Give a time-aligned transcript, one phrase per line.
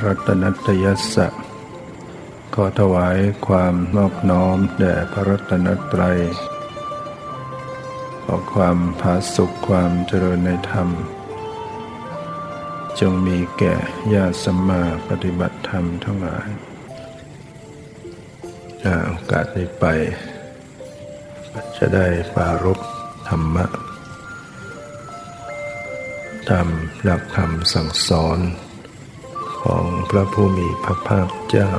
[0.00, 1.26] รัตนัตยสสะ
[2.54, 6.18] ขอถวายความนอบน้อมแด่พระรัตนตรัย
[8.24, 10.88] ขอความผาสุขความเจริญในธรรม
[13.00, 13.74] จงมีแก่
[14.14, 16.48] ญาติสัมมาปฏิบัติธรรมทั้งหลาย
[19.06, 19.84] โอกาสนี้ไป
[21.76, 22.78] จะได้ปารบ
[23.28, 23.66] ธรรมะ
[26.48, 26.66] ตาม
[27.02, 28.40] หลักคำสั่งสอน
[29.64, 31.72] ของพระผู้มีพระภาคเจ้า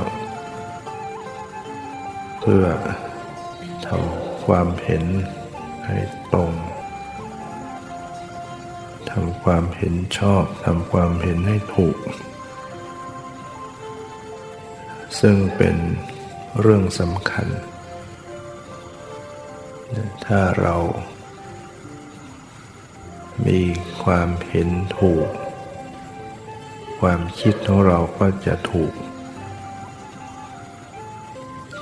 [2.40, 2.66] เพื่อ
[3.86, 5.04] ทำความเห็น
[5.86, 5.96] ให้
[6.32, 6.52] ตรง
[9.10, 11.98] ทำความเห็นชอบทำความเห็นให้ถูก
[15.20, 15.76] ซึ่งเป็น
[16.60, 17.46] เรื่องสำคัญ
[20.26, 20.76] ถ้าเรา
[23.46, 23.60] มี
[24.04, 25.28] ความเห็นถูก
[27.08, 28.92] ความคิดของเราก็จะถูก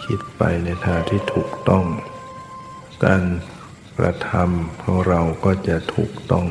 [0.04, 1.86] คิดไปในทางที่ถูกต้อง
[3.04, 3.22] การ
[3.98, 6.48] กระทำของเราก็จะถูกต้อง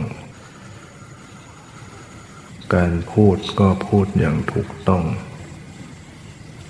[2.73, 5.03] การพูดก็พูดอย่างถูกต้อง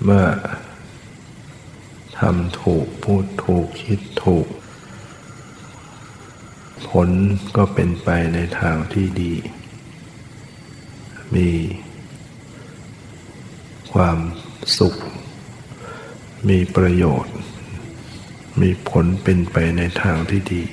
[0.04, 0.26] เมื่อ
[2.18, 4.46] ทำถูกพูดถูกคิดถูก
[6.88, 7.08] ผล
[7.56, 9.34] ก็เป็นไปในทางที่ดี
[11.34, 11.50] มี
[13.94, 14.18] ความ
[14.78, 14.94] สุข
[16.48, 17.34] มีประโยชน์
[18.60, 20.64] มีผลเป็นไปในทางที่ดี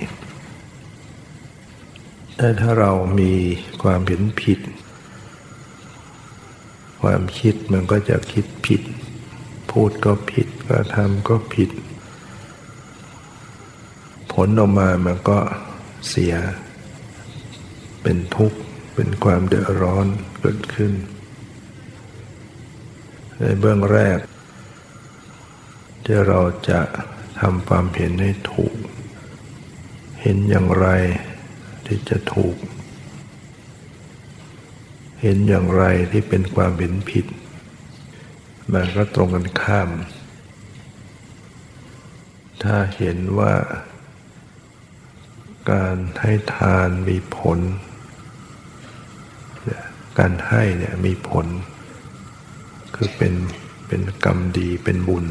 [2.35, 3.33] แต่ถ้าเรามี
[3.83, 4.59] ความเห็นผิด
[7.01, 8.81] ความคิดมันก็จะคิดผิด
[9.71, 11.69] พูดก็ผิดกระทำก็ผิด
[14.33, 15.39] ผลออกมามันก็
[16.09, 16.35] เสีย
[18.01, 18.59] เป็นทุกข์
[18.95, 20.05] เป็นความเดือดร้อน
[20.39, 20.93] เกิดขึ้น
[23.39, 24.19] ในเบื้องแรก
[26.03, 26.39] ที่เรา
[26.69, 26.81] จะ
[27.39, 28.75] ทำความเห็นให้ถูก
[30.21, 30.87] เห็นอย่างไร
[31.85, 32.55] ที่จะถูก
[35.21, 37.25] เห็นอย่างไรที่เป็นความเห็นผิด
[38.73, 39.89] มันก็ตรงกันข้าม
[42.63, 43.53] ถ้าเห็นว่า
[45.71, 47.59] การให้ทานมีผล
[50.19, 51.45] การให้เนี่ยมีผล
[53.01, 53.33] คือเป็น
[53.87, 55.25] เป็นกรรมดีเป็นบุญ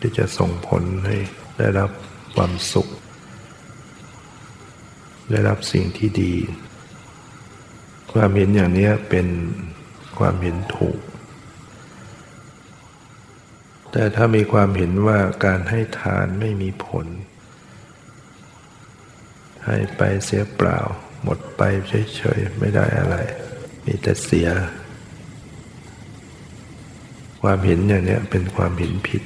[0.00, 1.16] ที่จะส่งผลให้
[1.58, 1.90] ได้รับ
[2.36, 2.88] ความสุข
[5.30, 6.34] ได้รับสิ่งที่ดี
[8.12, 9.26] ความเห็นอย่างนี้เป็น
[10.18, 10.98] ความเห็นถูก
[13.92, 17.06] แต่ถ้ามีความเห็นว่าการให้ทานไม่มีผล
[19.66, 20.80] ให้ไปเสียเปล่า
[21.22, 23.16] หมดไปเฉยๆ ไม่ได้อะไร
[23.84, 24.48] มีแต่เสีย
[27.42, 29.22] ความเห็นอย่างนี้เป็นความเห็นผิด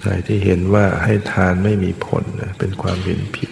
[0.00, 2.24] ใครที่เห็นว่าให้ทานไม่มีผล
[2.58, 3.50] เป็นความเห็นผิด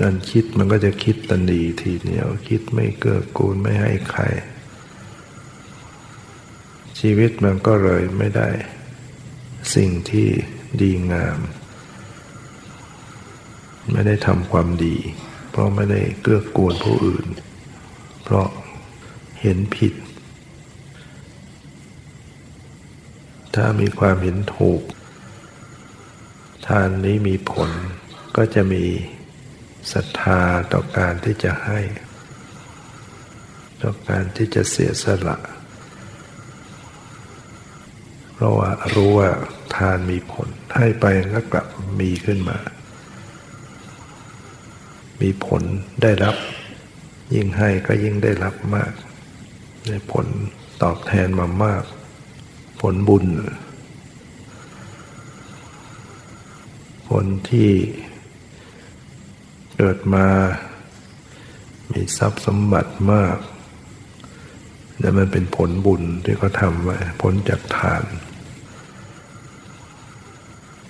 [0.00, 4.22] การคิดมันก็จะคิดตันดีทีเดียวคิดไม่เกื้อกูลไม่ให้ใคร
[7.00, 8.48] ชีวิตมันก็เลยไม่ได้
[9.74, 10.28] สิ่งที่
[10.80, 11.38] ดีงาม
[13.92, 14.96] ไม่ได้ทำความดี
[15.50, 17.26] เพราะไม่ได้เกื้อกูลผู้อื่น
[18.24, 18.48] เพราะ
[19.46, 19.94] เห็นผิด
[23.54, 24.82] ถ้ามีความเห็นถูก
[26.66, 27.70] ทานนี้มีผล
[28.36, 28.84] ก็จะมี
[29.92, 30.40] ศรัทธา
[30.72, 31.80] ต่อการที่จะให้
[33.82, 35.38] ต่อการที่จะเสียสละ
[38.32, 39.30] เพราะว่ารู้ว่า
[39.76, 41.04] ทานมีผล ให้ไป
[41.34, 41.66] ก็กลับ
[42.00, 42.58] มีขึ้นมา
[45.20, 45.62] มีผล
[46.02, 46.36] ได้รับ
[47.34, 48.92] ยิ่งให้ก็ยิ่งได้รับมาก
[49.86, 50.26] ได้ผล
[50.82, 51.84] ตอบแทนมามาก
[52.80, 53.26] ผลบุญ
[57.08, 57.70] ผลที่
[59.76, 60.26] เกิดมา
[61.92, 63.38] มีทรัพย์สมบัติมาก
[64.98, 68.02] แต่มันเป็นผลบุญที่เขาทำไว้ผลจากทาน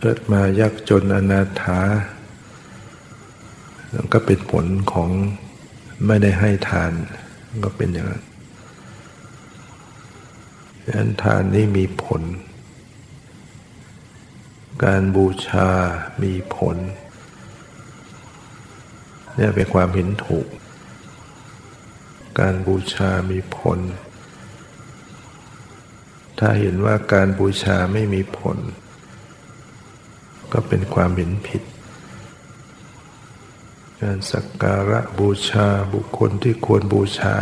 [0.00, 1.80] เกิดมายากจนอนาถา
[4.12, 5.10] ก็เป็นผลของ
[6.06, 6.92] ไม่ได้ให้ทาน
[7.64, 8.22] ก็เป็นอย่างนั้น
[10.84, 12.22] ดังนั้นทานนี่มีผล
[14.84, 15.70] การบูชา
[16.22, 16.76] มีผล
[19.36, 20.48] เนี่ยเป็นความเห็นถูก
[22.40, 23.78] การบูชามีผล
[26.38, 28.58] ถ้าเห็นว่าการบูชาไม่มีผล
[30.52, 31.62] ก็เป็นความเห็นผิด
[34.00, 37.34] การสักการะบูชาบุคคลที่ควรบูชา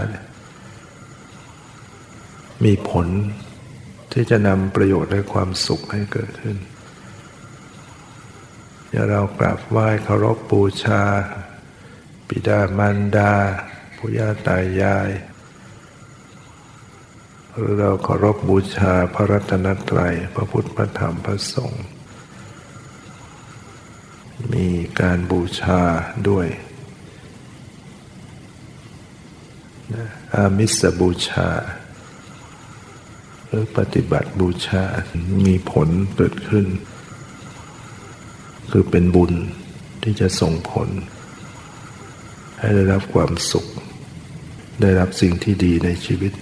[2.65, 3.07] มีผล
[4.13, 6.57] ที่จะนำประโยชน์และความสุขให้เกิดขึ้น
[8.91, 11.03] อย่าเรากราบไหว้เคารพบูชา
[12.29, 13.33] บิดามารดา
[13.97, 15.11] ปุย่าตายาย
[17.57, 21.85] หรือเราเคารพบูชาพระรัตนตรัยพระพุทธพระธรรมพระสงฆ์
[24.53, 24.69] มี
[25.01, 25.81] การบูชา
[26.29, 26.47] ด้วย
[30.35, 31.49] อามิสบูชา
[33.53, 34.85] หรือปฏิบัติบูชา
[35.47, 36.67] มีผลเกิดขึ้น
[38.71, 39.33] คือเป็นบุญ
[40.03, 40.89] ที่จะส่งผล
[42.59, 43.67] ให้ได้รับความสุข
[44.81, 46.33] ได้รับสิ่งที่ดีในชีวิต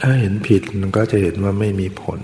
[0.00, 2.20] ถ้าเห็นผิดมันก็จะเห็นว่าไม่มีผล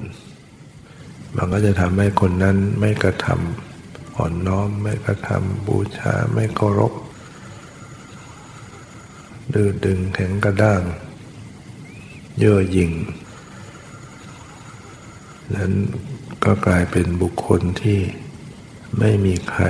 [1.37, 6.93] มันก็จะทำให้คนนั้นไม่กระทำอ่อนน้อมไม่กระทำบูชาไม่เคารพ
[9.55, 10.83] ดื้อดึงแข็งกระด้าง
[12.43, 12.93] ย่อหยิ่ง
[15.55, 15.73] นั้น
[16.45, 18.01] ก็กลายเป็นบุคคลที่
[18.99, 19.65] ไม่มีใคร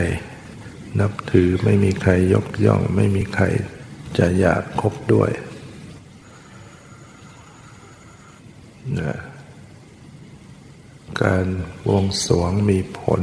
[1.00, 3.44] นับถือไม่มีใครยกย่อง ไม่มีใคร
[4.18, 5.30] จะอยากคบด้วย
[8.98, 9.16] นะ
[11.22, 11.46] การ
[11.88, 13.22] วงสวงมีผล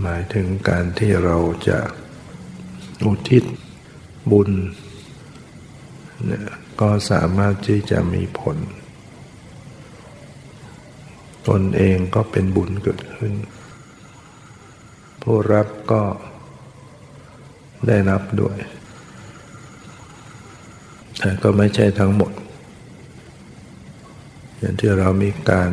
[0.00, 1.36] หมายถึงการที่เรา
[1.68, 1.78] จะ
[3.04, 3.44] อุทิศ
[4.30, 4.50] บุญ
[6.30, 6.44] นี่ย
[6.80, 8.56] ก็สามารถที่จะมีผล
[11.48, 13.34] ตนเองก็เป็นบุญเกิดขึ้น
[15.22, 16.02] ผู้รับก็
[17.86, 18.56] ได้รับด้วย
[21.18, 22.32] แต่ก็ไม่ใช่ทั้งหมด
[24.58, 25.72] อย่างที่เรามีการ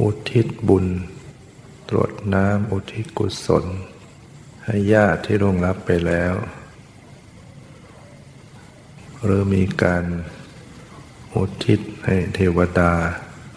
[0.00, 0.86] อุทิศบุญ
[1.88, 3.64] ตรวจน้ำอุทิศกุศล
[4.64, 6.34] ให้ญาติที่ร่วงรับไปแล้ว
[9.24, 10.04] หรือมีการ
[11.34, 12.92] อุทิศให้เทวดา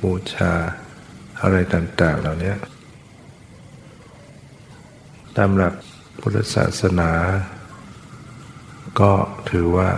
[0.01, 0.53] บูชา
[1.41, 2.53] อะไรต่างๆ เหล่านี้
[5.35, 5.73] ตามหลัก
[6.19, 7.11] พุทธศาสนา
[8.99, 9.11] ก็
[9.49, 9.89] ถือว่า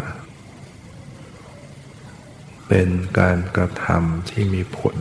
[2.68, 4.96] เป็นการกระทำที่มีผล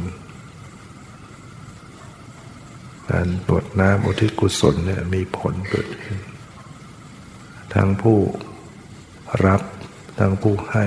[3.10, 6.20] การตรวจน้ำอุทิศกุศลเนี่ยมีผลเกิดขึ้น
[7.74, 8.18] ทั้งผู้
[9.46, 9.62] รับ
[10.18, 10.84] ทั้งผู้ให้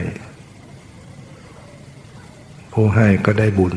[2.73, 3.75] ผู้ให้ก็ได้บุญ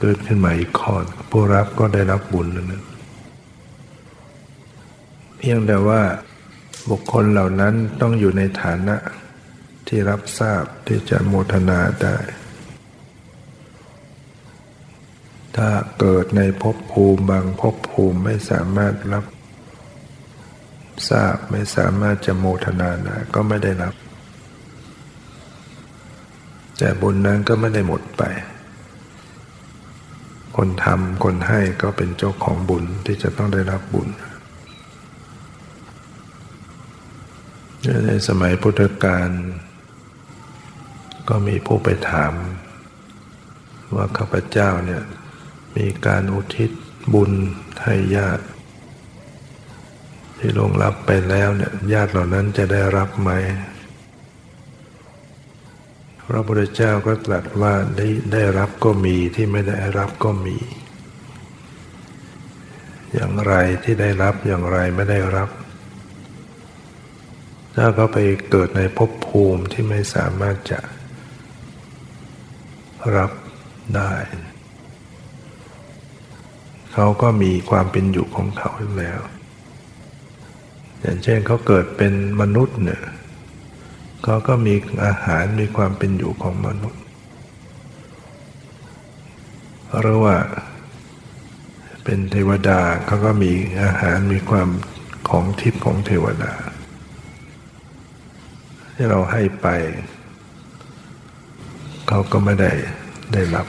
[0.00, 0.94] เกิดขึ้นมาอีกข้อ
[1.30, 2.84] ผู้รับก็ได้รับบุญนั้น
[5.44, 6.02] พียงแต่ว่า
[6.90, 8.96] บุคคลเหล่านั้นต้องอยู่ในฐานะ
[9.88, 12.16] ที่รับทราบที่จะโมทนาได้
[15.56, 19.24] ถ้าเกิดในภพภูมิบางภพภูมิไม่สามารถรับ
[21.10, 23.94] ทราบไม่สามารถจะโมทนาได้ก็ไม่ได้รับ
[26.84, 28.22] แต่บุญนั้นก็ไม่ได้หมดไป
[30.56, 34.08] คนทำคนให้ก็เป็นเจ้าของบุญที่จะต้องได้รับบุญ
[38.06, 39.28] ในสมัยพุทธกาล
[41.28, 42.32] ก็มีผู้ไปถาม
[43.94, 45.02] ว่าข้าพเจ้าเนี่ย
[45.76, 46.70] มีการอุทิศ
[47.14, 47.32] บุญ
[47.82, 48.44] ให้ญาติ
[50.38, 53.30] ที่ลงรับไปแล้วเนี่ยญาติเหล่านั้นจะได้รับไหม
[56.28, 60.56] พระพุทธเจ้าก็ตรัสว่าได้ได้รับก็มีที่ไม่ได้รับก็มี
[63.14, 65.48] อย่างไรที่ได้รับอย่างไรไม่ได้รับ
[67.76, 68.18] ถ้าเขาไป
[68.50, 70.80] เกิดในภพภูมิที่ไม่สามารถจะ
[73.16, 73.30] รับ
[73.96, 74.12] ได้
[76.92, 79.20] เขาก็มีความเป็นอยู่ของเขาแล้ว
[81.00, 83.02] อย่างเช่นเขาเกิดเป็นมนุษย์เนี่ย
[84.24, 84.74] เขาก็มี
[85.04, 87.02] อาหารมีความเป็นอยู่ของมนุษย์
[90.00, 90.36] หรือว่า
[92.04, 93.52] เป็นเทวดาเขาก็มี
[93.82, 94.68] อาหารมีความ
[95.28, 96.52] ของทิพย์ของเทวดา
[98.94, 99.68] ที่เราให้ไป
[102.08, 102.72] เขาก็ไม่ได้
[103.32, 103.66] ได้รับ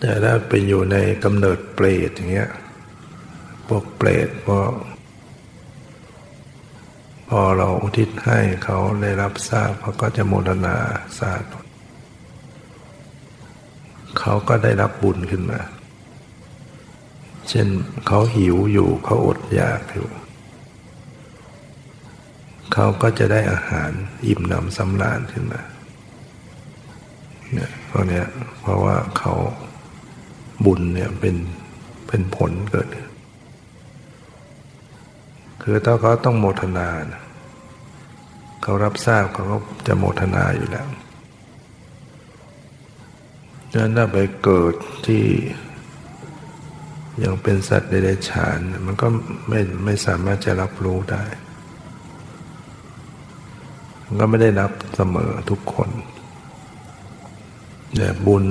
[0.00, 2.50] แต่ถ้าไปอยู่ในกำเนิดเปรตอย่างเงี้ย
[3.68, 4.58] พวกเปรตพอ
[7.36, 10.76] พอเราอุทิศให้เขาได้รับทราบเขาก็จะโมทนา
[11.18, 11.58] สาธุ
[14.18, 15.60] เขาก็ได้รับบุญขึ้นมา
[17.48, 17.68] เช่น
[18.06, 20.08] เขาหิวอยู่เขาอดอยากอยู่
[22.72, 23.90] เขาก็จะได้อาหาร
[24.26, 25.62] อิ่มหนำสำราญขึ้นมา
[27.52, 28.26] เนี่ยเพราะเนี้ย
[28.60, 29.32] เพราะว่าเขา
[30.64, 31.36] บุญเนี่ยเป็น
[32.08, 32.88] เป็นผลเกิด
[35.62, 37.21] คือถ้าเขาต้องโมทนานะ
[38.62, 40.86] เขารับทราบเขาก็จะโมทนาอยู่แล้ว
[43.70, 44.74] ดังนั้นถ้าไปเกิด
[45.06, 45.24] ที่
[47.22, 49.06] ยังเป็นสัตว์เดรัจฉาน มันก็
[49.48, 51.24] ไม่ไม่สามารถจะรับรู้ได้
[54.04, 55.90] มันก็ไม่ได้รับเสมอทุกคน
[57.96, 58.44] แต่บุญ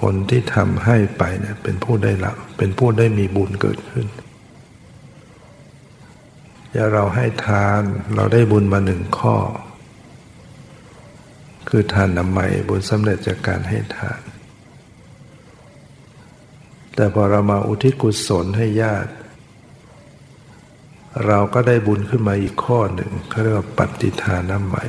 [0.00, 4.06] คนที่ทำให้ไปเนี่ยเป็นผู้ได้รับ เป็นผู้ได้มีบุญเกิดขึ้น
[6.72, 7.82] อย่าเราให้ทาน
[8.14, 9.36] เราได้บุญมาหนึ่งข้อ
[11.68, 14.20] คือทานน้ำใหม่บุญสำเร็จจากการให้ทาน
[16.94, 19.12] แต่พอเรามาอุทิศกุศลให้ญาติ
[21.26, 24.84] เราก็ได้บุญขึ้นมาอีกข้อหนึ่งเขาเรียกว่าปฏิทานน้ำใหม่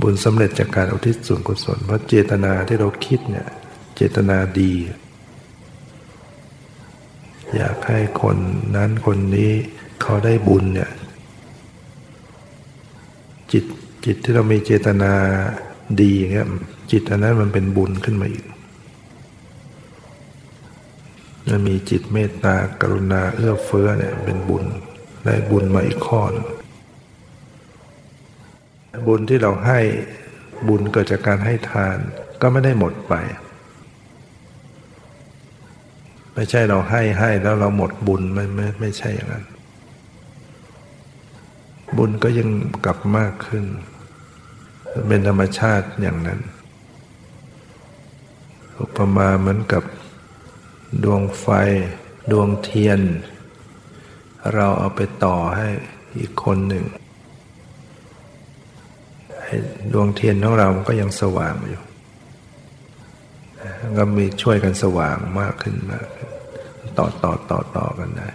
[0.00, 3.48] บุญสำเร็จจากการอุทิศส่วนกุศลเพราะเจตนาที่เราคิดเนี่ย
[3.96, 4.72] เจตนาดี
[7.54, 8.36] อยากให้คน
[8.76, 9.52] นั้นคนนี้
[10.02, 10.90] เขาได้บุญเนี่ย
[13.52, 13.64] จิต
[14.04, 15.12] จิตที่เรามีเจตนา
[16.00, 16.48] ดีอย่างเงี้ย
[16.90, 18.46] จิตอันนั้นมันเป็นบุญขึ้นมาอีก
[21.48, 24.64] มันมีจิตเมตตากรุณาเอื้อเฟื้อเนี่ยเป็นบุญ
[25.24, 26.46] ได้บุญมาอีกข้อนึง
[29.06, 29.78] บุญที่เราให้
[30.68, 31.96] บุญเกิดจากการให้ทาน
[32.40, 33.14] ก็ไม่ได้หมดไป
[36.36, 39.44] ไม่ใช่เราให้ให้แล้วเราหมดบุญไม่ไม่ไม่ใช่อย่างนั้น
[41.96, 42.48] บุญก็ยัง
[42.84, 43.64] กลับมากขึ้น
[45.06, 46.40] เป็นธรรมชาติอย่างนั้น
[48.80, 49.82] อุปมาเหมือนกับ
[51.04, 51.46] ดวงไฟ
[52.32, 53.00] ดวงเทียน
[54.54, 55.68] เราเอาไปต่อให้
[56.18, 56.84] อีกคนหนึ่ง
[59.92, 61.82] ดวงเทียนของเราก็ยังสว่างอยู่
[63.98, 66.30] ก็มีช่วยกันสว่างมากขึ้นมากขึ้น
[66.98, 68.28] ต่อต่อต่อต่อกันได้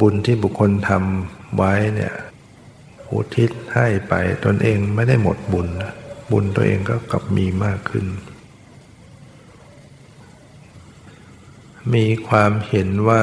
[0.00, 2.14] บุญที่บุคคลทำไว้เนี่ย
[3.10, 5.68] อุทิศให้ไปตนเองไม่ได้หมดบุญ
[6.32, 8.06] บุญตัวเองก็กลับมีมากขึ้น
[11.94, 13.22] มีความเห็นว่า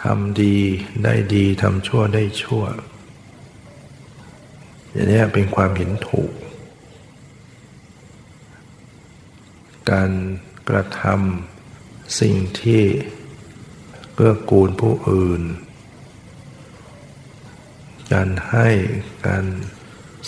[0.00, 0.56] ทำดี
[1.04, 2.64] ได้ดีทำชั่วได้ชั่ว
[4.90, 6.32] อย่างนี้เป็นความเห็นถูก
[9.92, 10.10] การ
[10.68, 12.82] กระทำสิ่งที่
[14.12, 15.42] เพื่อกูลผู้อื่น
[18.12, 18.68] การให้
[19.26, 19.44] การ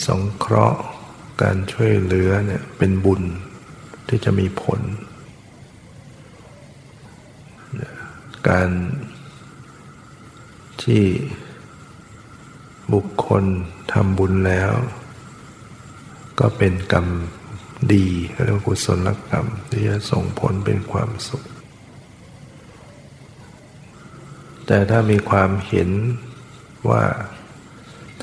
[0.07, 0.81] สงเคราะห์
[1.43, 3.23] การช่วยเหลือเนี่ยเป็นบุญ
[4.09, 4.81] ที่จะมีผล
[8.49, 8.71] การ
[10.83, 11.05] ที่
[12.93, 13.45] บุคคล
[13.93, 14.73] ทำบุญแล้ว
[16.39, 17.07] ก็เป็นกรรม
[17.95, 18.07] ดี
[18.45, 21.45] เรียกว่ากุศลกรรมที่จะส่งผลเป็นความสุข
[24.67, 25.91] แต่ถ้ามีความเห็น
[26.89, 27.05] ว่า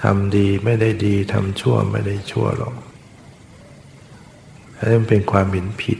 [0.01, 2.75] ทำดีไม่ได้ดีทำชั่วไม่ได้ชั่วหรอก
[4.77, 5.99] อันนี้เป็นความเห็นผิด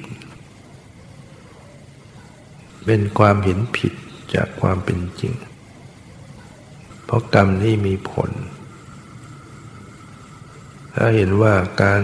[2.85, 3.93] เป็นความเห็นผิด
[4.35, 5.33] จากความเป็นจริง
[7.05, 8.31] เพราะกรรมนี่มีผล
[10.95, 12.03] ถ้าเห็นว่าการ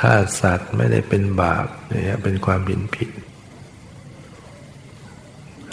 [0.00, 3.10] ฆ่าสัตว์ไม่ได้เป็นบาปเนี่ยเป็นความผิดผิด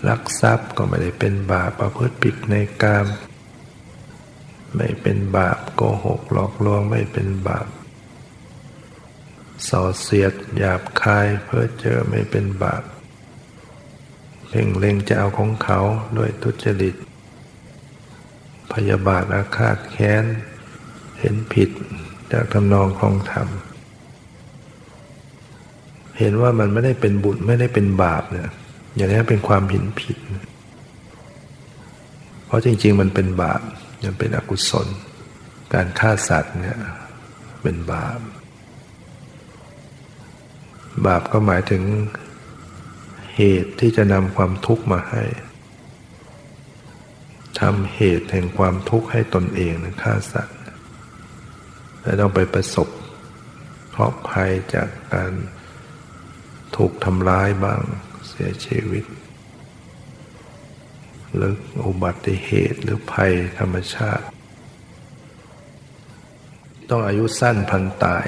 [0.07, 3.07] ลักทรัพย์ก็ไม่ได้เป็นบาปประพฤติผิดในกาม
[4.75, 7.67] ไม่เป็นบาปโกหกหลอกลวงไม่เป็นบาป
[9.67, 12.83] ส่อเสียดหยาบคายเพ้อเจ้อไม่เป็นบาป
[14.49, 15.79] เพ่งเล็งจะเอาของเขา
[16.17, 16.95] ด้วยทุจริต
[18.73, 20.25] พยาบาทอาฆาตแค้น
[21.19, 21.69] เห็นผิด
[22.31, 23.47] จากทำนองคลองธรรม
[26.19, 28.49] เห็นว่ามันไม่ได้เป็นบุญไม่ได้เป็นบาปเนี่ย
[28.95, 30.17] อย่างนี้เป็นความเห็นผิด
[32.45, 33.61] เพราะจริง ๆ มันเป็นบาป
[34.03, 34.88] มันเป็นอกุศล
[35.73, 36.79] การฆ่าสัตว์เนี่ย
[37.61, 38.19] เป็นบาป
[41.05, 41.83] บาปก็หมายถึง
[43.35, 45.23] เหตุที่จะนำความทุกข์มาให้
[47.59, 50.57] ทำเหตุแห่งความทุกข์ให้ตนเองนะฆ่าสัตว์
[52.01, 52.88] และต้องไปประสบ
[53.89, 55.31] เพราะภัยจากการ
[56.81, 57.81] ถูกทำร้ายบ้าง
[58.27, 59.05] เสียชีวิต
[61.36, 61.53] หรือ
[61.86, 64.25] อุบัติเหตุหรือภัยธรรมชาติ
[66.89, 68.25] ต้องอายุสั้นพันตาย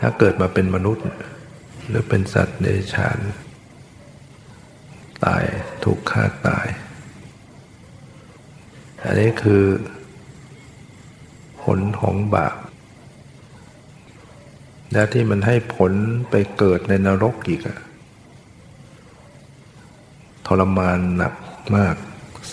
[0.00, 1.06] ถ้าเกิดมาเป็นมนุษย์
[1.88, 3.18] หรือเป็นสัตว์เดรัจฉาน
[5.24, 5.44] ตาย
[5.84, 6.66] ถูกฆ่าตาย
[9.04, 9.64] อันนี้คือ
[11.62, 12.56] ผลของบาป
[14.92, 15.92] และที่มันให้ผล
[16.30, 17.78] ไปเกิดในนรกอีกอะ
[20.46, 21.34] ทรมานหนัก
[21.76, 21.96] มาก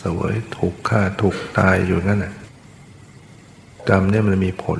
[0.01, 2.33] สวยถูกฆ่าถูกตายอยู่นั่นน่ะ
[3.89, 4.79] กรรมเนี่ยมันมีผล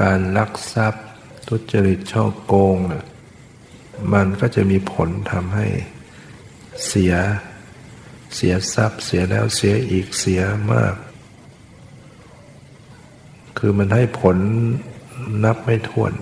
[0.00, 1.06] การลักทรัพย์
[1.48, 3.04] ทุจริตช่อโกงเนี่ย
[4.12, 5.66] มันก็จะมีผลทำให้
[6.86, 7.14] เสีย
[8.34, 10.94] เสียทรัพย์ เสียแล้วเสียอีกเสียมาก
[13.62, 14.36] คือมันให้ผล
[15.44, 16.12] นับไม่ถ้วน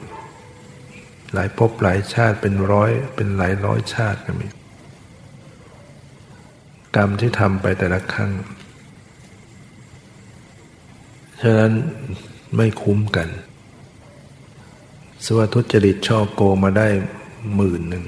[1.34, 4.46] หลายภพหลายชาติเป็นร้อยเป็นหลายร้อยชาติก็มี
[6.96, 8.32] กรรมที่ทำไปแต่ละครั้ง
[11.40, 11.72] ฉะนั้น
[12.56, 13.28] ไม่คุ้มกัน
[15.24, 16.88] สวัสทุจริตช่อโกมาได้
[17.54, 18.04] หมื่นหนึ่ง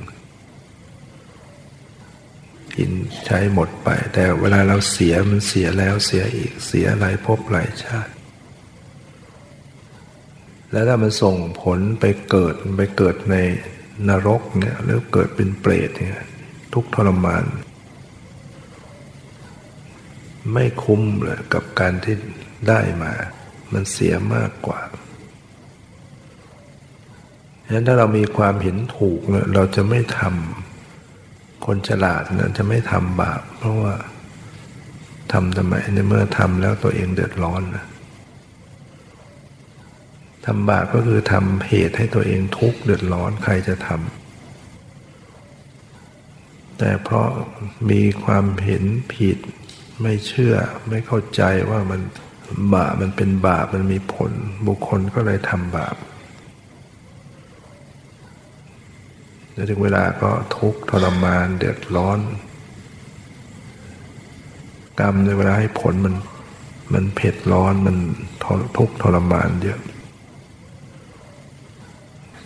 [2.77, 2.91] กิน
[3.27, 8.13] ใช้หมดไป แต่เวลาเราเสียมันเสียแล้วเสียอีกเสียหลายภพหลายชาติ
[10.73, 13.37] แล้วถ้ามันส่งผลไปเกิดไปเกิดใน
[14.09, 16.27] นรกเนี่ยหรือเกิดเป็นเปรตเนี่ย
[16.75, 17.45] ทุกทรมาน
[20.53, 22.17] ไม่คุ้มเลยกับการที่
[22.69, 23.13] ได้มา
[23.73, 24.81] มันเสียมากกว่า
[27.65, 33.95] ฉะนั้นถ้าเรามีความเห็นถูกเนี่ยเราจะไม่ทำคนฉลาดนะจะไม่ทำบาป เพราะว่า
[35.33, 43.99] ทำทำไมในเมื่อทำแล้วตัวเองเดือดร้อนนะำบาปก็คือทำเหตุให้ตัวเองทุกข์เดือดร้อนใครจะทำ
[46.79, 47.29] แต่เพราะ
[47.91, 48.85] มีความเห็น
[49.15, 49.39] ผิด
[50.03, 50.55] ไม่เชื่อ
[50.89, 52.01] ไม่เข้าใจว่ามัน
[52.75, 54.33] บาปมันเป็นบาปมันมีผล
[54.67, 55.97] บุคคลก็เลยทำบาป
[59.55, 62.19] แล้วถึงเวลาก็ทุกข์ทรมานเดือดร้อน
[65.01, 66.15] กรรมในเวลาให้ผลมัน
[66.93, 67.97] มันเผ็ดร้อนมัน
[68.77, 69.81] ทุกข์ทรมานเยอะ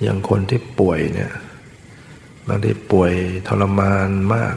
[0.05, 1.33] อย่างคนที่ป่วยเนี่ย
[2.47, 3.13] บางทีป่วย
[3.49, 4.57] ทรมานมาก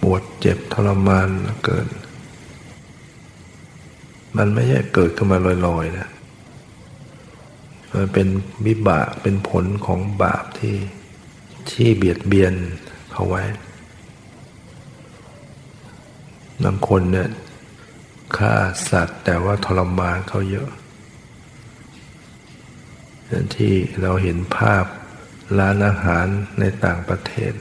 [0.00, 1.28] ปวดเจ็บทรมาน
[1.64, 1.88] เกิน
[4.36, 6.08] มันไม่ใช่เกิดขึ้นมาลอยๆนะ
[7.94, 8.28] มันเป็น
[8.66, 10.76] วิบากเป็นผลของบาปที่
[11.70, 12.54] ที่เบียดเบียน
[13.12, 13.42] เขาไว้
[16.64, 17.28] บางคนเนี่ย
[18.36, 18.54] ฆ่า
[18.90, 20.68] สัตว์แต่ว่าทรมานเขาเยอะ
[23.56, 24.84] ที่เราเห็นภาพ
[25.58, 26.26] ร้านอาหาร
[26.58, 27.52] ในต่างประเทศ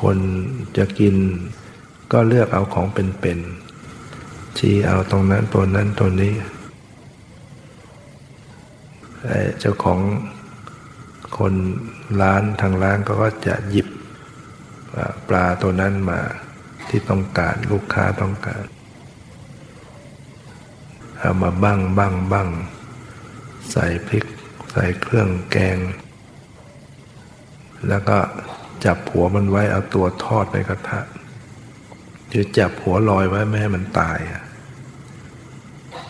[0.00, 0.18] คน
[0.76, 1.14] จะกิน
[2.12, 6.34] ก็เลือกเอาของเป็นๆชี้เอาตรงนั้นตัวนั้นตัวนี้
[9.58, 10.00] เจ้าของ
[11.38, 11.54] คน
[12.20, 13.88] ร้านทางร้านก็จะหยิบ
[15.28, 16.20] ปลาตัวนั้นมา
[16.88, 18.64] ที่ต้องการลูกค้าต้องการ
[21.18, 22.48] เอามาบ้างบ้างบ้างาง
[23.72, 24.24] ใส่พริก
[24.72, 25.78] ใส่เครื่องแกง
[27.88, 28.18] แล้วก็
[28.84, 31.00] จับหัวมันไว้เอาตัวทอดในกระทะ
[32.28, 34.18] หรือจับหัวลอยไว้ไม่ให้มันตาย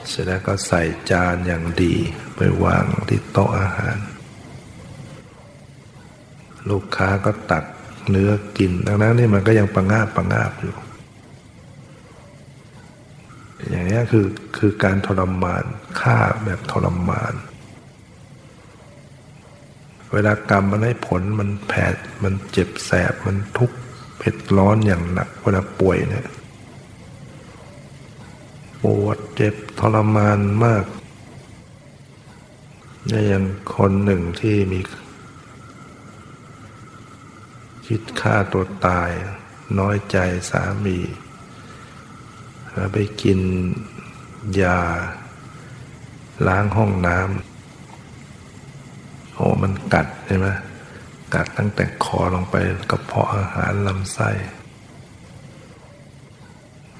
[0.08, 1.94] เสร็จแล้วก็ใส่จานอย่างดี
[2.36, 3.98] ไปวางที่โต๊ะอาหาร
[6.70, 7.64] ลูกค้าก็ตัก
[8.10, 10.74] เนื้อกิน ดังนั้นนี่มันก็ยังประงาบประงาบอยู่
[13.70, 14.26] อย่าง นี้คือ
[14.58, 15.64] คือการทรมาน
[16.00, 17.34] ฆ่าแบบทรมาน
[20.12, 23.76] เวลากรรมมันให้ผลมันแผดมันเจ็บแสบมันทุกข์
[24.18, 26.28] เผ็ดร้อนอย่างหนักเวลาป่วยเนี่ย
[28.82, 30.84] ปวดเจ็บทรมานมาก
[33.10, 33.44] นี่ย่าง
[33.76, 34.80] คนหนึ่งที่มี
[37.86, 39.10] คิดฆ่าตัวตาย
[39.78, 40.16] น้อยใจ
[40.50, 40.98] สามี
[42.78, 43.40] แล้วไปกิน
[44.62, 44.78] ยา
[46.46, 50.48] ล้างห้องน้ำโอ้มันกัดใช่ไหม
[51.34, 52.56] กัดตั้งแต่คอลงไป
[52.90, 54.30] กระเพาะอาหารลำไส้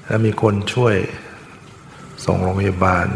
[0.05, 0.95] แล้วมีคนช่วย
[2.25, 3.07] ส่งโรงพยาบาล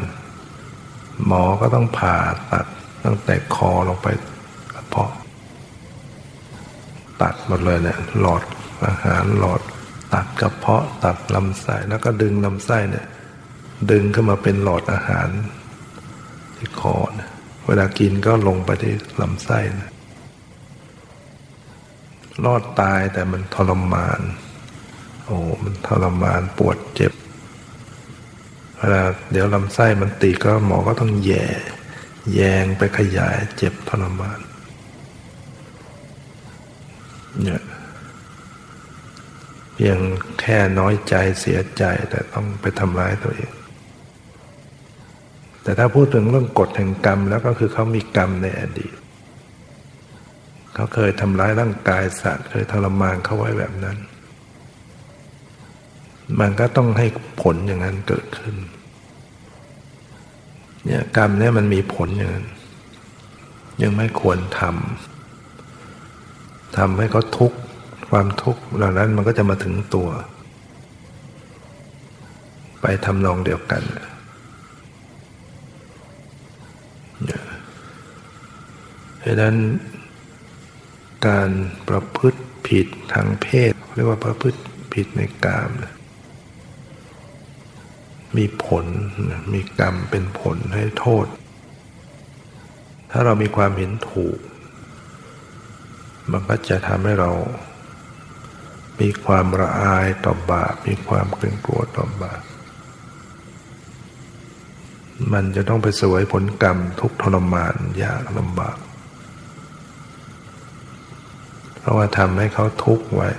[1.25, 2.17] หมอก็ต้องผ่า
[2.51, 2.65] ตัด
[3.03, 4.07] ตั้งแต่คอลงไป
[4.73, 5.11] กระเพาะ
[7.21, 8.43] ตัดหมดเลยเนี่ยหลอด
[8.85, 9.61] อาหารหลอด
[10.13, 13.05] ตัดกระเพาะตัดลำไส้แล้วก็ดึงลำไส้เนี่ย
[13.91, 15.27] ดึงขึ้นมาเป็นหลอดอาหาร
[16.57, 17.29] ที่คอนะ
[17.67, 19.89] เวลากินก็ลงไปที่ลำไส้นะ
[22.45, 24.21] รอดตายแต่มันทรมาน
[25.25, 27.13] โอ้มันทรมานปวดเจ็บ
[28.77, 31.45] เวลาเดี๋ยวลำไส้มันตีก็หมอก็ต้องแย่
[32.33, 34.39] แยงไปขยายเจ็บทรมาน
[37.41, 37.61] เนี่ย
[39.89, 39.99] ยง
[40.39, 43.53] แค่น้อยใจเสียใจแต่ต้องไปทำร้ายตัวเอง
[45.63, 48.93] แต่ถ้าพูดถึงเรื่องกฎแห่งกรรมแล้วก็คือเขามีกรรมในอดีต
[50.73, 53.97] เขาเคยทำร้ายร่างกายสัตว์เคยทรมานเขาไว้แบบนั้น
[56.39, 57.05] มันก็ต้องให้
[57.41, 58.55] ผลอย่างนั้นเกิดขึ้น
[60.85, 62.47] เนี่ยกรรมเนี่ยมันมีผลอย่างนั้น
[63.81, 67.57] ยังไม่ควรทำทำให้เขาทุกข์
[68.17, 70.09] ความทุกข์เหล่านั้นมันก็จะมาถึงตัว
[72.81, 73.83] ไปทำนองเดียวกัน
[79.19, 79.55] เพราะนั้น
[81.27, 81.49] การ
[81.89, 84.59] ประพฤติผิดทางเพศ เรียกว่าประพฤติ
[84.93, 85.69] ผิดในกาม
[88.37, 88.85] มีผล
[89.53, 91.25] มีกรรมเป็นผลให้โทษ
[93.11, 94.39] ถ้าเรามีความเห็นถูก
[96.31, 97.31] มันก็จะทำให้เรา
[98.99, 102.41] มีความระอายต่อบาป มีความเกรงกลัวต่อบาป
[105.33, 108.77] มันจะต้องไปสวยผลกรรมทุกทรมานยากลำบาก
[111.79, 113.29] เพราะว่าทำให้เขาทุกข์ไว้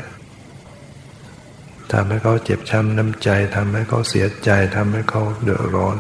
[1.93, 5.97] ทำให้เขาเจ็บช้ำน้ำใจทำให้เขาเสียใจทำให้เขาเดือดร้อน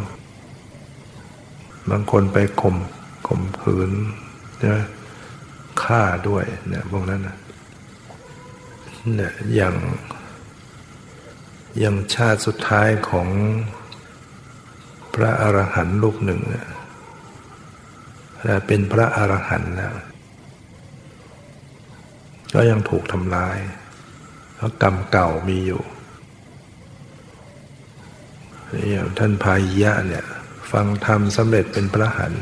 [1.90, 2.76] บางคนไปข่ม
[3.28, 3.90] ข่มขืน
[4.58, 4.76] ใช่ไหม
[5.82, 7.36] ฆ่าด้วยเนี่ยพวกนั้นนะเนี่ย
[9.54, 9.76] อย่าง
[11.78, 13.28] อย่างชาติสุดท้ายของ
[15.14, 16.66] พระอรหันต์ลูกหนึ่งเนี่ย
[18.66, 19.94] เป็นพระอรหันต์แล้ว
[22.54, 23.58] ก็ยังถูกทำลาย
[24.54, 25.82] เพราะกรรมเก่ามีอยู่
[28.90, 30.26] อย่างท่านพายะเนี่ย
[30.72, 32.32] ฟังธรรมสำเร็จเป็นพระหัน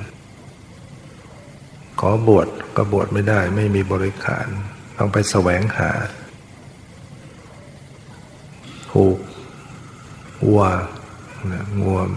[2.00, 4.46] ขอบวชก็บวชไม่ได้ไม่มีบริขาร
[4.96, 5.90] ต้องไปแสวงหา
[8.92, 9.18] ถูก
[10.46, 10.62] วัว
[11.82, 12.08] งวม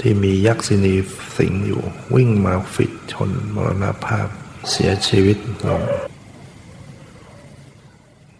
[0.00, 0.94] ที่มียักษินี
[1.36, 1.82] สิงอยู่
[2.14, 4.28] วิ่งมาฟิดชนมรณภาพ
[4.70, 5.36] เสียชีวิต
[5.68, 5.82] ลง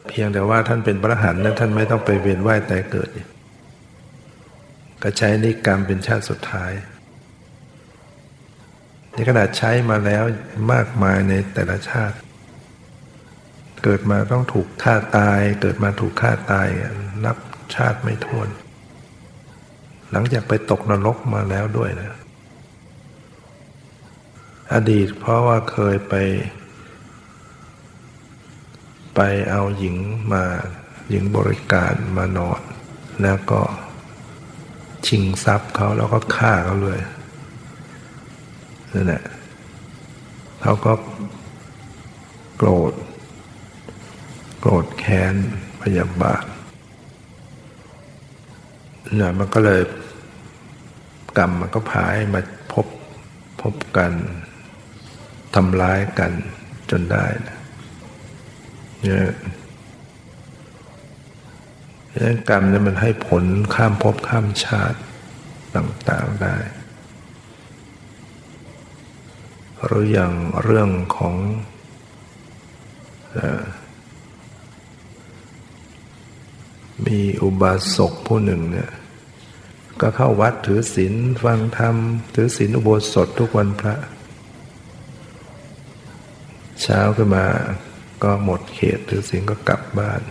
[0.07, 3.09] เพียงแต่ว่าท่านเป็นพระหันนั้นท่านไม่ต้องไปเวียนว่ายแต่เกิด
[5.03, 6.73] ก็ใช้นิกรรมเป็นชาติสุดท้าย
[9.13, 10.25] ในขนาดใช้มาแล้ว
[10.73, 12.17] มากมายในแต่ละชาติ
[13.85, 16.69] เกิดมาต้องถูกฆ่าตาย เกิดมาถูกฆ่าตาย
[17.25, 17.37] นับ
[17.75, 18.49] ชาติไม่ท้วน
[20.11, 22.11] หลังจากไปตกนรกมาแล้วด้วยนะ
[24.73, 26.15] อดีตเพราะว่าเคยไป
[29.15, 29.97] ไปเอาหญิง
[30.33, 30.45] มา
[31.11, 32.61] หญิงบริการมานอน
[33.23, 33.61] แล้วก็
[35.07, 37.01] ชิงทรัพย์เขาแล้วก็ฆ่าเขาเลย
[38.93, 39.23] นั่นแหละ
[40.63, 40.93] เขาก็
[42.57, 42.93] โกรธ
[44.61, 45.35] โกรธแค้น
[45.83, 46.45] พยาบาท
[49.17, 49.83] เนี่ยมันก็เลย
[51.39, 52.41] กรรมมันก็พาให้มา
[52.73, 52.87] พบ
[53.63, 54.13] พบกัน
[55.55, 56.33] ทำร้ายกัน
[56.91, 57.59] จนได้นะ
[59.03, 59.29] เนี่ย
[62.17, 63.45] เรื่องกรรมเนี่ยมันให้ผล
[63.75, 64.99] ข้ามภพข้ามชาติ
[65.77, 66.57] ต่างๆได้
[69.85, 71.35] หรืออย่างเรื่องของ
[77.07, 78.91] มีอุบาสกผู้หนึ่งเนี่ย
[80.01, 81.95] ก็เข้าวัดถือศีลฟังธรรม
[82.35, 83.95] ถือศีลอุโบสถทุกวันพระ
[86.83, 87.47] เช้าขึ้นมา
[88.23, 90.23] ก็หมดเขตถือศีลก็กลับบ้าน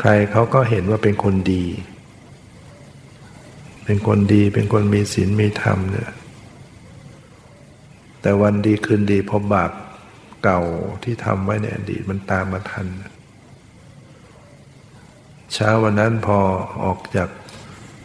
[0.00, 1.64] ใครเขาก็เห็นว่าเป็นคนดี
[3.84, 6.10] เป็นคนดีเป็นคนมีศีลมีธรรมเนี่ย
[8.20, 9.70] แต่วันดีคืนดีพอบาป
[10.44, 10.60] เก่า
[11.04, 16.38] ที่ทำไว้ในอดีตมันตามมาทันเช้าวันนั้นพอ
[16.84, 17.28] ออกจาก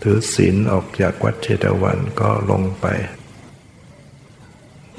[0.02, 2.86] ถถือศีลออกจากวัดเชตวันก็ลงไป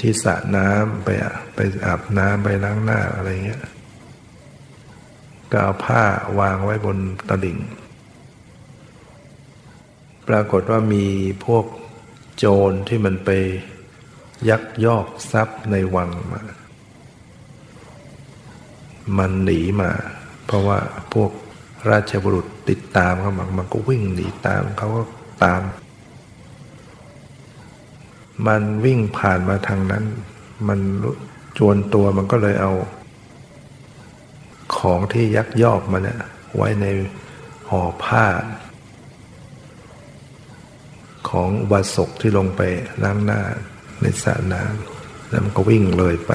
[0.01, 1.09] ที่สระน้ำไป
[1.55, 3.65] ไปอาบน้ำไปล้างหน้าอะไรเงี้ย
[5.53, 6.05] ก็เอาผ้า
[6.41, 7.59] วางไว้บนตลิ่ง
[10.29, 11.07] ปรากฏว่ามี
[11.47, 11.65] พวก
[12.37, 13.31] โจรที่มันไป
[14.49, 16.43] ยักยอกทรัพย์ในวังมา
[19.19, 19.91] มันหนีมา
[20.47, 20.79] เพราะว่า
[21.15, 21.31] พวก
[21.91, 25.03] ราชบุรุษติดตามเขามามันก็วิ่งหนีตามเขาก็
[25.45, 25.63] ตาม
[28.47, 30.05] มันวิ่งผ่านมาทางนั้น
[30.69, 30.81] มัน
[31.59, 32.73] จวนตัวมันก็เลยเอา
[34.77, 36.21] ของที่ยักยอกมาเนี่ย
[36.57, 36.87] ไว้ใน
[37.69, 38.27] ห่อผ้า
[41.31, 42.63] ของวาสกที่ลงไป
[43.05, 43.41] ล้างหน้า
[44.01, 46.33] ในสระน้ำแล้วมันก็วิ่งเลยไป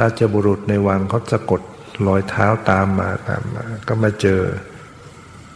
[0.00, 1.62] ราชบุรุษในวังเขาสะกด
[2.06, 4.42] รอยเท้าตามมาตามมา ก็มาเจอ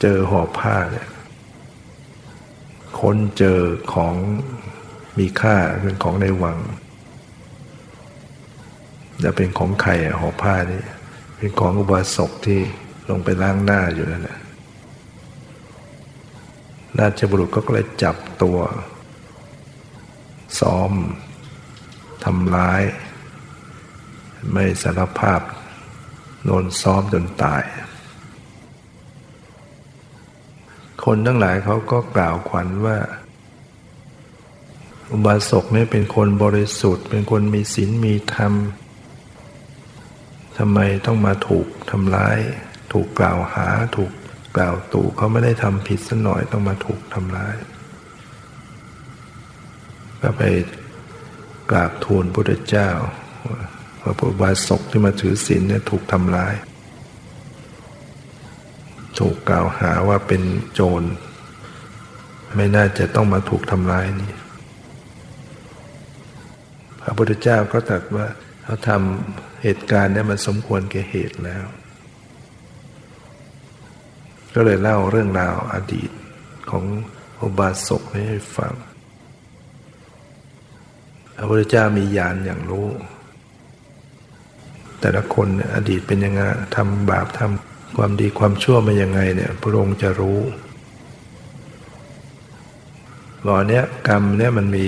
[0.01, 1.09] เจอห่อผ้าเนี่ย
[2.99, 3.59] ค้นเจอ
[3.93, 4.15] ของ
[5.19, 6.59] มีค่าเป็นของในวัง
[9.25, 10.83] จะเป็นของใครห่อผ้านี่
[11.37, 12.61] เป็นของอุบาสกที่
[13.09, 14.39] ลงไปล้างหน้าอยู่นั่นแหละ
[16.99, 18.59] ราชบุรุษก็เลยจับตัว
[20.61, 20.93] ซ้อม
[22.25, 22.83] ทำร้าย
[24.51, 25.41] ไม่สารภาพ
[26.45, 27.63] โดนซ้อมจนตาย
[31.05, 32.99] คนทั้งหลายเขาก็กล่าวขวัญว่า
[35.11, 38.53] อุบาสกนี่เป็นคนบริสุทธิ์ เป็นคนมีศีลมีธรรม
[40.59, 42.39] ทำไมต้องมาถูกทำร้าย
[42.93, 44.13] ถูกกล่าวหาถูก
[44.57, 47.55] กล่าวตู่เขาไม่ได้ทำผิดสักหน่อยต้องมาถูกทำร้าย
[50.21, 50.43] ก็ไป
[51.71, 52.91] กราบทูลพระเจ้า
[53.49, 53.61] ว่า
[54.03, 56.55] พระบาศกที่มาถือศีลเนี่ยถูกทำร้าย
[59.19, 61.03] ถูกกล่าวหาว่าเป็นโจร
[62.57, 64.33] ไม่น่าจะต้องมาถูกทำร้ายนี่
[67.01, 68.27] พระพุทธเจ้าก็ตรัสว่า
[68.63, 71.65] เขาทำเหตุการณ์เนี้มันสมควรแก่เหตุแล้ว
[74.55, 76.11] ก็เลยเล่าเรื่องราวอดีต
[76.71, 76.85] ของ
[77.41, 78.25] อุบาสกให้
[78.57, 78.73] ฟัง
[81.37, 82.89] พระพุทธเจ้ามีญาณอย่างรู้
[85.03, 86.41] แต่ละคนอดีตเป็นยังไง
[86.77, 90.41] ทำบาปทำความดีความชั่วมายังไงเนี่ยพระองค์จะรู้
[93.47, 94.87] บอเนี้ยกรรมเนี่ยมันมี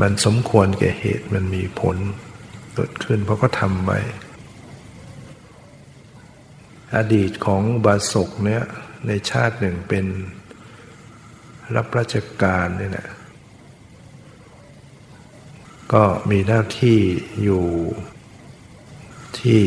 [0.00, 1.96] มันสมควรแก่เหตุมันมีผล
[2.74, 3.90] เกิดขึ้นเพราะก็ทำไป
[6.96, 8.62] อดีตของบาศกเนี่ย
[9.06, 10.06] ในชาติหนึ่งเป็น
[11.76, 13.08] รับราชการนี่แหละ
[15.92, 16.98] ก็มีหน้าที่
[17.42, 17.64] อยู่
[19.44, 19.62] ที่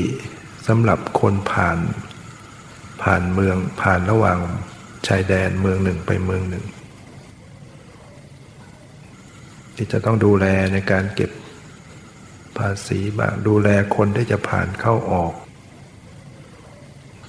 [0.68, 1.78] สำหรับคนผ่าน
[3.04, 4.40] ผ่านเมืองผ่านระหว่าง
[5.08, 6.66] ชายแดนเมืองหนึ่งไปเมืองหนึ่ง
[9.76, 11.32] ที่จะต้องดูแลในการเก็บ
[12.58, 15.34] ภาษีบ้างดูแลคนที่จะผ่านเข้าออก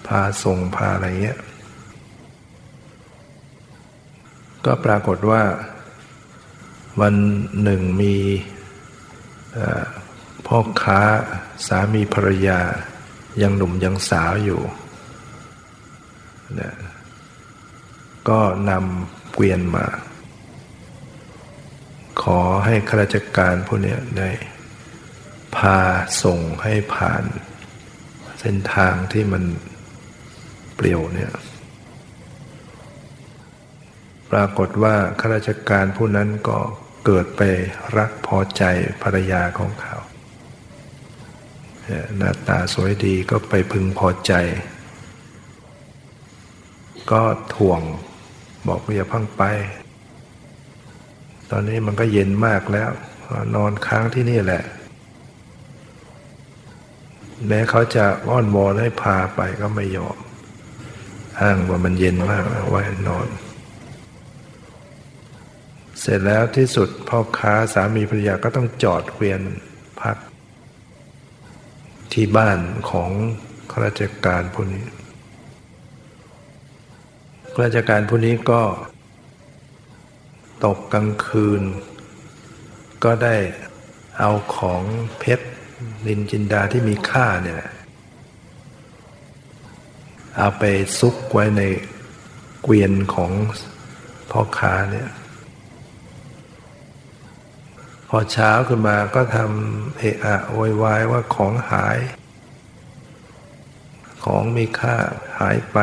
[0.06, 1.38] พาส่งพาอะไรเงี้ย
[4.64, 5.42] ก็ปรากฏว่า
[7.00, 7.14] วัน
[7.62, 8.14] หนึ่งมี
[10.46, 11.00] พ่อค้า
[11.66, 12.60] สามีภรรยา
[13.42, 14.60] ยังหนุ่มยังสาวอยู่
[16.60, 16.72] นะ
[18.28, 18.40] ก็
[18.70, 19.86] นำเกวียนมา
[22.22, 24.30] ขอให้ข้าราชการพวกนี้ได้
[25.56, 25.78] พา
[26.22, 27.24] ส่งให้ผ่าน
[28.40, 29.44] เส้นทางที่มัน
[30.74, 31.32] เปลี่ยวเนี่ย
[34.30, 36.58] ปรากฏว่าข้าราชการผู้นั้นก็
[37.04, 37.42] เกิดไป
[37.96, 38.62] รักพอใจ
[39.02, 39.96] ภรรยาของเขา
[42.16, 44.33] หน้าตาสวยดีก็ไปพึงพอใจ
[47.11, 47.22] ก็
[47.55, 47.81] ถ่วง
[48.68, 49.42] บอกว่าอย่าพังไป
[51.51, 52.90] ตอนนี้มันก็เย็นมากแล้ว
[53.55, 54.62] นอนค้างที่นี่แหละ
[57.46, 60.18] แม้เขาจะอ้อนวอนให้พาไปก็ไม่ยอม
[61.40, 63.29] อ้างว่ามันเย็นมากไว้นอน
[66.01, 69.40] เสร็จแล้วที่สุดพ่อค้าสามีภรรยาก็ต้องจอดเกวียน
[70.01, 70.16] พัก
[72.20, 73.11] ที่บ้านของ
[73.70, 74.85] ข้าราชการผู้นี้
[77.52, 78.62] ข้าราชการผู้นี้ก็
[80.64, 81.62] ตกกลางคืน
[83.04, 83.37] ก็ได้
[84.18, 84.83] เอาของ
[85.18, 85.46] เพชร
[86.07, 87.62] ลินจินดาที่มีค่าเนี่ย
[90.37, 90.64] เอาไป
[90.98, 91.62] ซุกไว้ใน
[92.62, 93.33] เกวียนของ
[94.31, 95.09] พ่อค้าเนี่ย
[98.08, 101.98] พอเช้าขึ้นมาก็ทำเอะอะโวยวายว่าของหาย
[104.24, 104.96] ของมีค่า
[105.38, 105.78] หายไป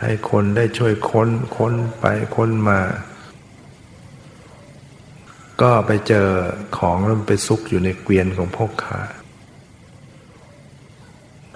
[0.00, 2.04] ให้คนได้ช่วยค้นค้นไป
[2.36, 2.80] ค้นมา
[5.62, 6.28] ก็ไปเจอ
[6.78, 9.00] ของแล้วไปซุกอยู่ในเกวียนของพ่อค้า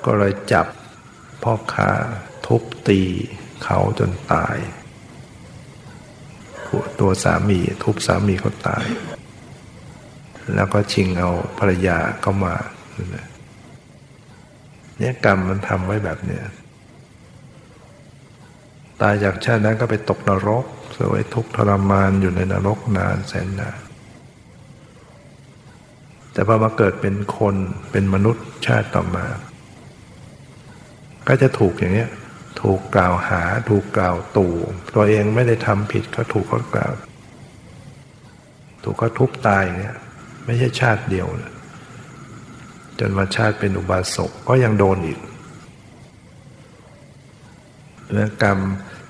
[0.04, 0.66] ก็เลยจับ
[1.42, 1.90] พ่อค้า
[2.46, 3.00] ทุบตี
[3.62, 4.56] เขาจนตาย
[7.00, 8.84] ตัวสามีทุบสามีเขาตาย
[10.54, 12.54] แล้วก็ชิงเอาภรรยาเข้ามา
[14.98, 16.44] เนี่ยกรรมมันทำไว้แบบเนี้ย
[19.00, 23.80] ตายจากชาตินั้นก็ไปตกนรกเสวยทุกข์ทรมานอยู่ในนรกนานแสนนาน
[26.32, 27.54] แต่พอมาเกิดเป็นคน
[27.90, 29.26] เป็นมนุษย์ชาติต่อมา
[31.28, 32.10] ก็จะถูกอย่างเนี้ย
[32.60, 34.54] ถูกกล่าวหาถูกกล่าวตู่
[34.94, 36.92] ตัวเองไม่ได้ทำผิดก็ถูกเขากล่าว
[38.84, 39.94] ถูกเขาทุบตายเนี่ย
[40.44, 41.52] ไม่ใช่ชาติเดียวนะ
[42.98, 45.18] จนมาชาติเป็นอุบาสกก็ยังโดนอีก
[48.12, 48.58] เรื่องกรรม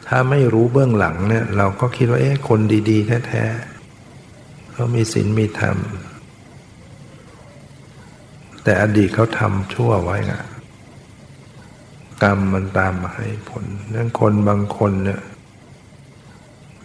[0.09, 2.61] ถ้าไม่รู้เบื้องหลังเนี่ย เราก็คิดว่าเอ๊ะคน
[2.91, 5.77] ดี ๆ แท้ๆเขามีศีลมีธรรม
[8.65, 10.35] แต่อดีตเขาทำชั่วไว้ไง
[12.23, 15.21] กรรมมันตามมาให้ผลนั่นคนบางคนเนี่ย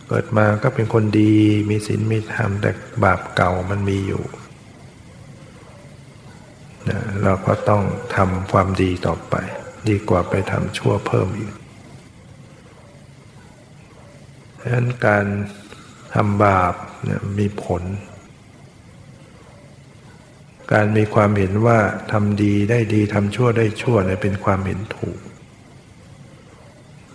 [0.07, 1.33] เกิดมาก็เป็นคนดี
[1.69, 2.71] มีศีลมีธรรมแต่
[3.03, 4.23] บาปเก่ามันมีอยู่
[6.89, 7.83] นะเราก็ต้อง
[8.15, 9.35] ทำความดีต่อไป
[9.89, 11.53] ดีกว่าไปทำชั่วเพิ่มอีก
[14.59, 15.25] ดังนั้นการ
[16.13, 17.83] ทำบาปเนี่ยมีผล
[20.73, 21.79] การมีความเห็นว่า
[22.11, 25.19] ทำดีได้ดีทำชั่วได้ชั่วเนี่ยเป็นความเห็นถูก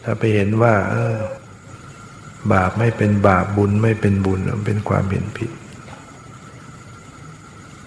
[0.04, 1.16] ถ้าไปเห็นว่า เออ
[2.52, 5.50] บาปไม่เป็นบาปบุญไม่เป็นบุญเป็นความเห็นผิด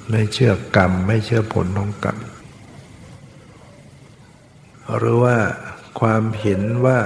[0.09, 2.17] ไม่เชื่อกรรม ไม่เชื่อผลของกรรม
[4.97, 5.37] หรือว่า
[5.99, 6.99] ความเห็นว่า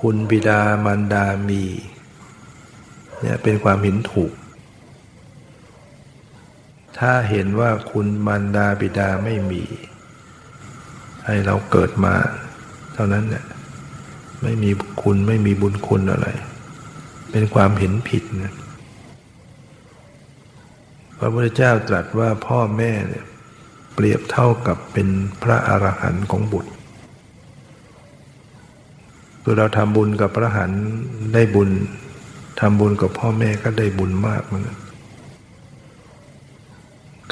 [0.00, 1.64] คุณบิดามารดามี
[3.20, 4.32] เนี่ยเป็นความเห็นถูก
[6.98, 9.62] ถ้าเห็นว่าคุณมารดาบิดาไม่มี
[11.24, 12.14] ให้เราเกิดมา
[12.94, 13.44] เท่านั้นเนี่ย
[14.42, 14.70] ไม่มี
[15.02, 16.28] คุณไม่มีบุญคุณอะไร
[17.30, 18.54] เป็นความเห็นผิดนะ
[21.18, 23.24] พระพุทธเจ้าตรัสว่าพ่อแม่เนี่ย
[23.94, 25.08] เปรียบเท่ากับเป็น
[25.42, 26.72] พระอรหันต์ของบุตร
[29.42, 30.70] คือเราทำบุญกับพระหัน
[31.34, 31.70] ได้บุญ
[32.60, 34.78] ทำบุญกับพ่อแม่ก็ได้บุญมากเหมือนกัน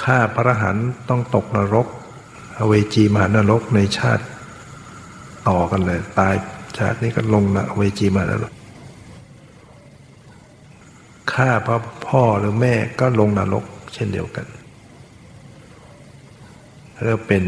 [0.03, 0.77] ฆ่าพระหัน
[1.09, 1.87] ต้องตกนรก
[2.59, 4.25] อเวจีมหานรกในชาติ
[5.49, 6.35] ต่อกันเลย ตาย
[6.79, 8.53] ชาตินี้ก็ลงนะเวจีมหานรก
[11.33, 13.65] ฆ่าพระพ่อหรือแม่ก็ลงนรก
[13.95, 14.47] เช่นเดียวกัน
[17.05, 17.45] แล้วเป็น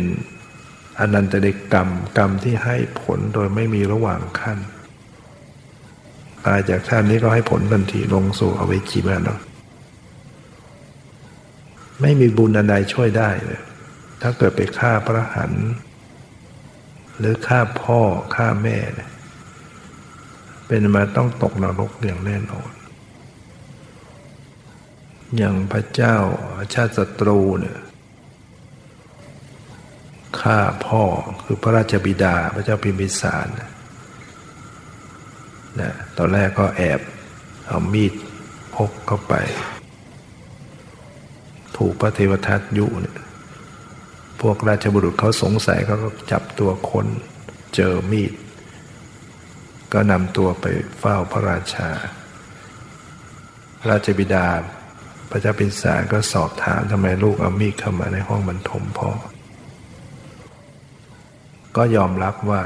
[0.99, 4.59] อนันตเดกรรมกรรมที่ให้ผลโดยไม่มีระหว่างขั้น
[6.45, 9.41] ตายจากชาตินี้ก็ให้ผลทันทีลงสู่อเวจีมาเนาะ
[12.01, 13.61] ไม่มีบุญอันใดช่วยได้เลย
[14.23, 15.53] ถ้าเกิดไปฆ่าพระหัน
[17.19, 18.01] หรือฆ่าพ่อ
[18.35, 19.10] ฆ่าแม่เนี่ย
[20.73, 22.71] เป็นมาต้องตกนรกอย่างแน่นอน
[25.37, 26.17] อย่างพระเจ้า
[26.75, 27.79] ชาติศัตรูเนี่ย
[30.41, 31.03] ฆ่าพ่อ
[31.45, 33.47] คือพระราชบิดาพระเจ้าพิมพิสาร
[35.81, 37.01] นะตอนแรกก็แอบ
[37.67, 38.13] เอามีด
[38.75, 39.35] พกเข้าไป
[41.77, 43.19] ถูกพระเทวทัตยุเนี่ย
[44.41, 47.07] พวกราชบุรุษเขาสงสัยเขาก็จับตัวคน
[47.75, 48.33] เจอมีด
[49.93, 50.65] ก็นำตัวไป
[50.99, 51.91] เฝ้าพระราชา
[53.89, 54.47] ราชบิดา
[55.31, 59.11] พระเจ้าพิมพิสารก็สอบถามทำไมลูกเอามีดเข้ามาในห้องบรรทมพ่อ
[61.77, 62.63] ก็ยอมรับว่า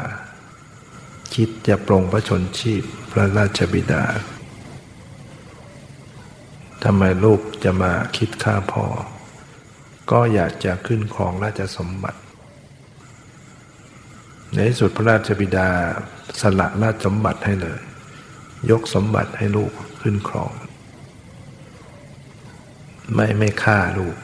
[1.34, 2.82] คิดจะปรงพระชนชีพ
[3.12, 4.04] พระราชบิดา
[6.84, 8.84] ทำไมลูกจะมาคิดฆ่าพ่อ
[10.10, 12.20] ก็อยากจะขึ้นครองราชสมบัติ
[14.54, 15.68] ในที่สุดพระราชบิดา
[16.40, 17.80] สละราชสมบัติให้เลย
[18.70, 20.52] ยกสมบัติให้ลูกขึ้นครอง
[23.14, 24.16] ไม่ไม่ฆ่าลูก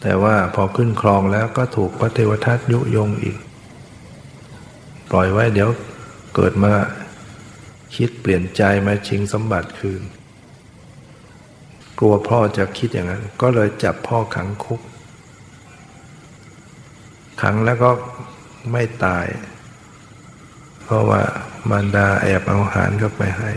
[0.00, 3.38] แต่ว่าพอขึ้นครองแล้วก็ถูกพระเทวทัตยุยงอีก
[5.10, 5.70] ปล่อยไว้เดี๋ยว
[6.34, 6.72] เกิดมา
[7.96, 10.02] คิดเปลี่ยนใจมาชิงสมบัติคืน
[11.98, 14.80] กลัวพ่อจะคิดอย่างนั้น ก็เลยจับพ่อขังคุก
[17.42, 17.90] ขังแล้วก็
[18.72, 19.26] ไม่ตาย
[20.84, 21.22] เพราะว่า
[21.70, 23.50] มารดาแอบเอาอาหารเข้าไปให้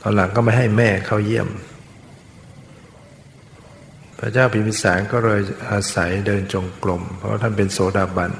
[0.00, 1.48] ตอนหลังก็ไม่ให้แม่เข้าเยี่ยม
[4.18, 8.32] พระเจ้าพิมพิสารก็เลยอาศัยเดินจงกรมเพราะท่านเป็นโสดาบัน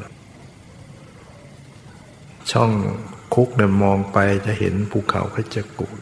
[2.53, 2.70] ช่อง
[3.34, 5.99] คุกเนี่ยมองไปจะเห็นภูเขาเพชรกูด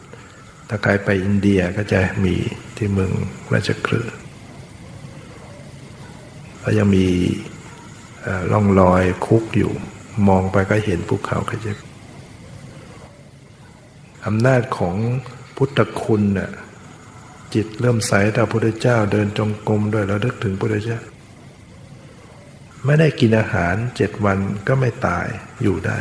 [0.69, 2.35] ถ้าใครไปอินเดียก็จะมี
[2.77, 3.13] ที่เมือง
[3.53, 4.15] ราชคฤห์
[6.69, 7.07] ก็ยังมี
[8.53, 9.73] ร่องรอยคุกอยู่
[10.29, 11.83] มองไปก็เห็นภูเขาเพชร
[14.27, 14.97] อำนาจของ
[15.57, 16.51] พุทธคุณน่ะ
[17.55, 21.01] จิตเริ่มใสต่อพระพุทธเจ้าเดินจงกรมด้วยแล้วนึกถึงพระพุทธเจ้า
[22.85, 24.39] ไม่ได้กินอาหารเจ็ดวัน
[24.69, 25.27] ก็ไม่ตาย
[25.63, 25.99] อยู่ได้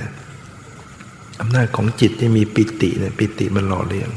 [1.41, 4.09] อำนาจของจิตที่มีปิติเนี่ยปิติมันหล่อเลี้ยง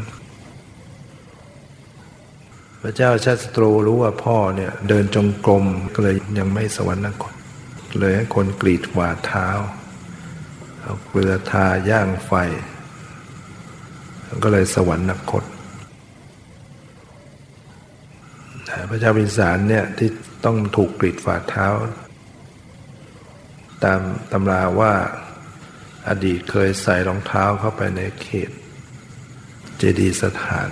[2.89, 5.65] ระเจ้าชาติตรูรู้ว่าพ่อเนี่ยเดินจงกรม
[5.95, 7.35] ก็เลยยังไม่สวรรคต
[8.01, 9.49] เลยให้คนกรีดหวาเท้า
[10.81, 12.33] เอาเกลือทาย่างไฟ
[14.45, 15.45] ก็เลยสวรรคต
[18.91, 20.11] พระเจ้าพิสารเนี่ยที่
[20.45, 21.67] ต้องถูกกรีดฝ่าเท้า
[23.85, 24.01] ตาม
[24.33, 24.95] ตำราว่า
[26.09, 28.51] อดีตเคยใส่รองเท้าเข้าไปในเขต
[29.79, 30.71] เจดีสถาน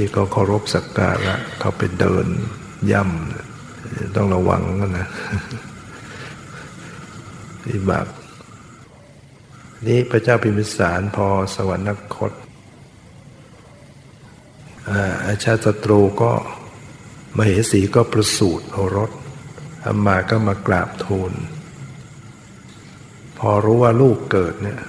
[0.00, 2.26] ที่เขาเคารพสักการะเขาไปเดิน
[2.92, 5.08] ย่ำต้องระวังกันนะ
[7.64, 8.06] ที่บาป
[9.86, 12.32] นี้พระเจ้าพิมพิสารพอสวรรคต
[15.26, 16.32] อาชาติศัตรูก็
[17.36, 19.10] มเหสีก็ประสูติโอรส
[19.84, 21.32] อามาก็มากราบทูล
[23.38, 24.80] พอรู้ว่าลูกเกิดเนี่ย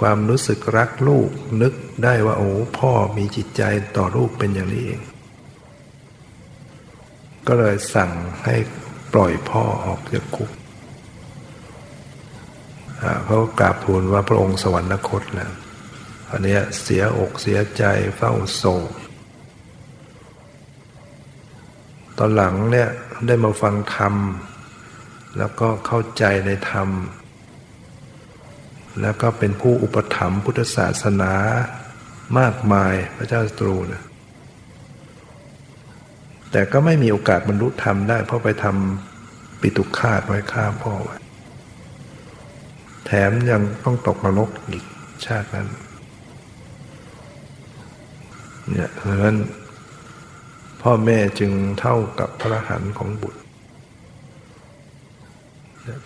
[0.00, 1.28] ความรู้สึกรักลูก
[1.62, 1.74] นึก
[2.04, 3.62] ได้ว่าโอ้พ่อมีจิตใจ
[3.96, 5.00] ต่อลูกเป็นอย่างนี้เอง
[7.46, 8.10] ก็เลยสั่ง
[8.44, 8.54] ให้
[9.12, 10.50] ปล่อยพ่อออกจากคุก
[13.24, 15.52] เขากราบทูลว่าพระองค์สวรรคตแล้ว
[16.30, 17.84] อันนี้เสียอกเสียใจ
[18.16, 18.92] เฝ้าโศก
[22.18, 22.88] ตอนหลังเนี่ย
[23.26, 24.14] ได้มาฟังธรรม
[25.38, 26.88] แล้วก็เข้าใจในธรรม
[29.00, 31.32] แล้วก็เป็นผู้อุปถัมภ์พุทธศาสนา
[32.38, 34.02] มากมายพระเจ้าสตรูนะ
[36.52, 41.16] แต่ก็ไม่มีโอกาสบรรลุธรรมได้ เพราะไปทำปิตุคาตไว้ฆ่าพ่อไว้
[43.06, 44.84] แถมยังต้องตกนรกอีก
[45.26, 45.68] ชาตินั้น
[48.70, 49.36] เนี่ยเพราะฉะนั้น
[50.82, 53.40] พ่อแม่จึงเท่ากับพระหันของบุตร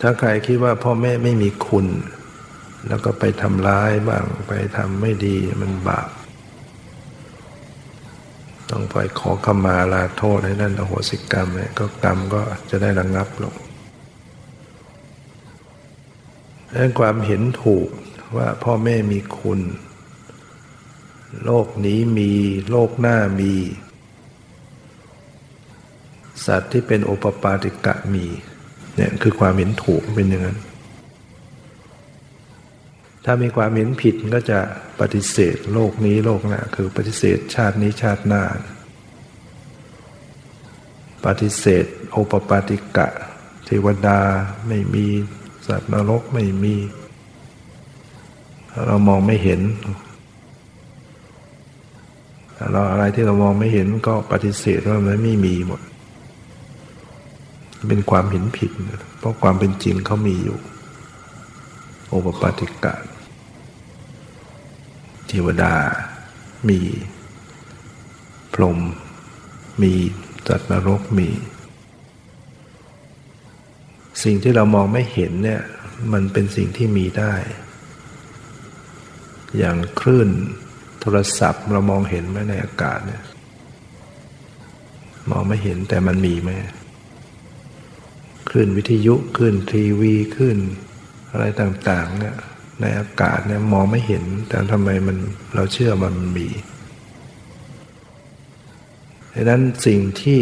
[0.01, 1.87] ถ้าใครคิดว่าพ่อแม่ไม่มีคุณ
[2.87, 6.09] แล้วก็ไปทำร้ายบ้างไปทำไม่ดีมันบาป
[8.69, 13.55] ต้องไปขอขมาลาโทษให้นั่นอโหสิกรรมเนี่ยก็กรรมก็จะได้ระงงับลง
[16.75, 17.87] ดังความเห็นถูก
[18.35, 19.59] ว่าพ่อแม่มีคุณ
[21.45, 22.31] โลกนี้มี
[22.69, 23.53] โลกหน้ามี
[26.45, 28.25] สัตว์ที่เป็นโอปปาติกะมี
[28.95, 30.57] เนี่ยคือความเห็นถูกเป็นอย่างนั้น
[33.25, 34.59] ถ้ามีความเห็นผิดก็จะ
[34.99, 38.43] ปฏิเสธโลกนี้โลกหน้าคือปฏิเสธชาตินี้ชาติหน้า
[41.25, 43.07] ปฏิเสธโอปปาติกะ
[43.65, 44.19] เทวดา
[44.67, 45.05] ไม่มี
[45.67, 46.75] สัตว์นรกไม่มี
[48.85, 49.61] เรามองไม่เห็น
[52.71, 55.81] เราอะไรที่เรามองไม่เห็นก็ปฏิเสธว่ามันไม่มีหมด
[57.87, 58.71] เป็นความเห็นผิด
[59.19, 60.57] เพราะความเป็นจริงเขามีอยู่
[62.07, 62.93] โอปปาติกะ
[65.33, 65.75] เทวดา
[66.69, 66.79] มี
[68.53, 68.79] พรหม
[69.81, 69.93] มี
[70.47, 71.29] จัตว์นรกมี
[74.23, 75.61] สิ่งที่เรามองไม่เห็นเนี่ย
[76.13, 77.33] มันเป็นสิ่งที่มีได้
[79.57, 80.29] อย่างคลื่น
[81.01, 83.23] โทรศัพท์เรามองเห็นไหมในอากาศเนี่ย
[85.29, 86.49] มองไม่เห็นแต่มันมีไหม
[88.49, 90.57] คลื่นวิทยุคลื่นทีวีคลื่น
[91.31, 92.37] อะไรต่าง ๆ เนี่ย
[92.81, 95.17] ในอากาศเนี่ยมองไม่เห็น แต่ทำไมมัน
[95.55, 96.47] เราเชื่อมันมี
[99.33, 100.39] ดังนั้นสิ่งที่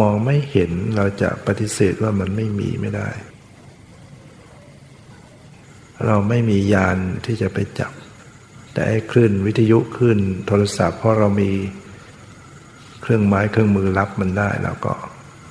[0.00, 3.08] มองไม่เห็นเราจะปฏิเสธว่ามันไม่มีไม่ได้
[6.06, 7.92] เราไม่มียานที่จะไปจับ
[8.72, 11.50] แต่ไอ้คลื่นวิทยุคลื่นโทรศัพท์เพราะเรามี
[13.02, 14.94] เครื่องไม้เครื่องมือรับมันได้เราก็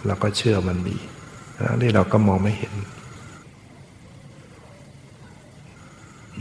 [0.06, 0.98] เราก็เชื่อมันมี
[1.68, 2.74] ทั้งที่เราก็มองไม่เห็น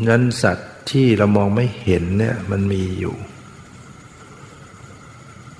[0.09, 3.15] นั้นสัตว์ที่เรามองไม่เห็นเนี่ยมันมีอยู่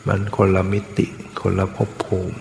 [0.09, 1.07] มันคนละมิติ
[1.41, 2.39] คนละภพภูมิ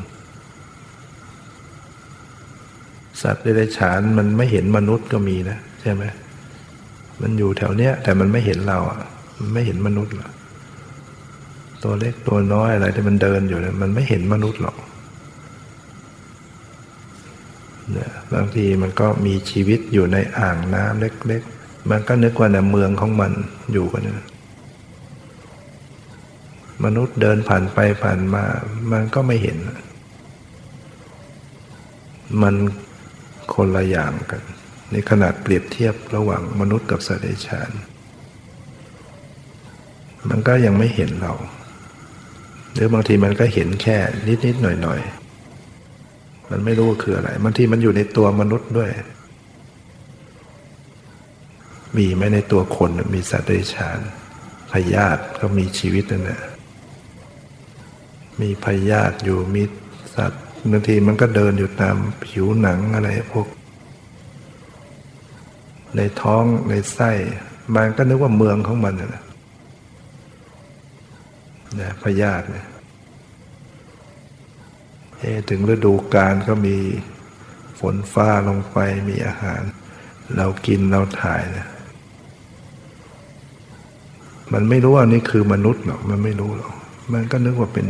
[3.21, 6.03] สัตว์เดรัจฉานมันไม่เห็นมนุษย์ก็มีนะใช่ไหม
[7.21, 8.99] มันอยู่แถวเนี้ยแต่มันไม่เห็นเราอะ
[9.39, 10.31] มันไม่เห็นมนุษย์หรอก
[11.83, 14.77] ตัวเล็กตัวน้อยอะไรที่มันเดินอยู่เนี่ยมันไม่เห็นมนุษย์หรอก
[17.91, 23.31] เนี่ยบางทีมันก็มีชีวิตอยู่ในอ่างน้ำเล็ก ๆ มันก็นึกว่าในเมืองของมัน
[23.73, 24.27] อยู่กันนะ
[26.83, 28.43] มนุษย์เดินผ่านไปผ่านมา
[28.91, 29.57] มันก็ไม่เห็น
[32.41, 32.55] มัน
[33.53, 34.41] คนละอย่างกัน
[34.91, 37.71] ในขนาดเปรียบเทียบระหว่างมนุษย์กับสัตว์เดรัจฉาน
[40.29, 41.33] มันก็ยังไม่เห็นเรา
[42.73, 43.97] หรือบางทีมันก็เห็นแค่
[44.45, 48.89] นิดๆหน่อยๆมันไม่รู้ว่าคืออะไรบางทีมันอยู่ในตัวมนุษย์ด้วย
[51.97, 53.99] มีไหมในตัวคนมีสัตว์เดรัจฉาน
[54.71, 56.41] พยาธิก็มีชีวิตนั่นแหละ
[58.41, 59.63] มีพยาธิอยู่มี
[60.15, 63.47] สัตว์บางทีมันก็เดินอยู่ตามผิวหนังอะไรพวก
[65.95, 67.11] ในท้องในไส้
[67.75, 69.23] มันก็นึกว่าเมืองของมันนะ
[71.79, 72.65] นะพยาธิเนี่ย
[75.49, 76.77] ถึงฤดูกาลก็มี
[77.79, 78.77] ฝนฟ้าลงไป
[79.09, 79.61] มีอาหาร
[80.37, 81.67] เรากินเราถ่ายนะ
[84.53, 86.73] มันไม่รู้ว่านี่คือมนุษย์หรอกมันไม่รู้หรอก
[87.13, 87.87] มันก็นึกว่าเป็น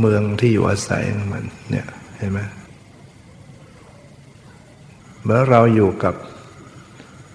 [0.00, 1.86] เมืองที่อยู่อาศัยของมันเนี่ย
[2.18, 2.40] เห็นไหม
[5.22, 6.14] เมื่อเราอยู่กับ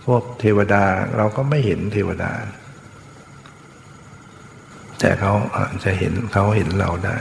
[0.06, 0.84] พวกเทวดา
[1.18, 2.32] เราก็ไม่เห็นเทวดา
[5.00, 7.18] แต่เขาอาจจะเห็นเขาเห็นเราได้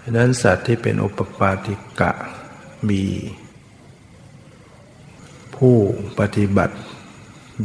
[0.00, 2.12] ดังนั้นสัตว์ที่เป็นอุปปาติกะ
[2.88, 3.02] มี
[5.56, 5.76] ผู้
[6.18, 6.76] ปฏิบัติ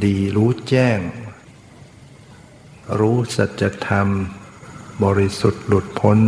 [0.04, 1.00] ดีรู้แจ้ง
[3.00, 4.08] รู้สัจธรรม
[5.04, 6.20] บริสุทธิ์หลุดพ้น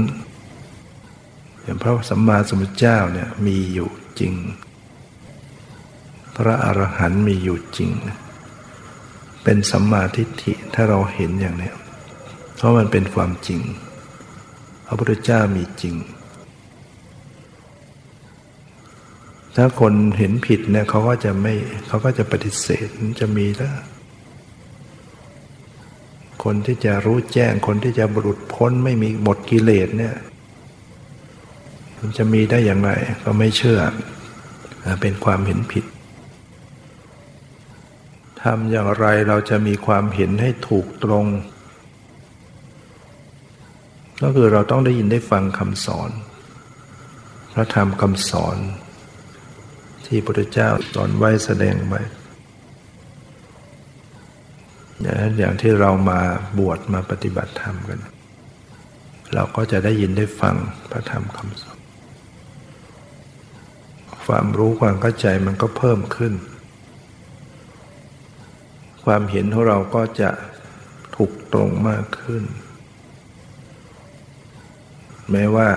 [1.61, 3.89] อย่างพระสัมมาสัมพุทธเจ้าเนี่ยมีอยู่
[4.19, 4.33] จริง
[6.35, 7.91] พระอรหันต์มีอยู่จริง
[9.43, 11.71] เป็นสัมมาทิฏฐิถ้าเราเห็นอย่างนี้
[12.55, 13.61] เพราะมันเป็นความจริง
[14.85, 15.95] พระพุทธเจ้ามีจริง
[19.55, 21.53] ถ้าคนเห็นผิดเนี่ยเขาก็จะไม่
[21.87, 22.87] เขาก็จะปฏิเสธ
[23.19, 23.75] จะมีแล้ว
[26.43, 30.15] คนที่จะรู้แจ้งคนที่จะบรุษพ้นไม่มีหมดกิเลสเนี่ย
[31.99, 32.91] มันจะมีได้อย่างไร
[33.23, 33.79] ก็ไม่เชื่อ
[35.01, 35.85] เป็นความเห็นผิด
[38.41, 41.25] ทำอย่างไรเราจะมีความเห็นให้ถูกตรง
[44.21, 46.09] ก็คือเราต้องได้ยินได้ฟังคำสอน
[47.53, 48.57] พระธรรมคำสอน
[50.07, 52.01] ที่พระพุทธเจ้าสอนไว้แสดงไว้
[55.37, 56.19] อย่างที่เรามา
[56.59, 57.99] บวชมาปฏิบัติธรรมกัน
[59.33, 60.55] เราก็จะได้ยินได้ฟัง
[60.91, 61.77] พระธรรมคำสอน
[64.25, 66.33] ความรู้ความเข้าใจมันก็เพิ่มขึ้น
[69.05, 70.29] ความเห็นของเราก็จะ
[71.15, 72.43] ถูกตรงมากขึ้น
[75.31, 75.69] แม้ว่า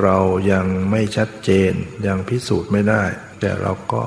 [0.00, 0.16] เรา
[0.52, 1.72] ยังไม่ชัดเจน
[2.06, 3.02] ยังพิสูจน์ไม่ได้
[3.40, 4.02] แต่เราก็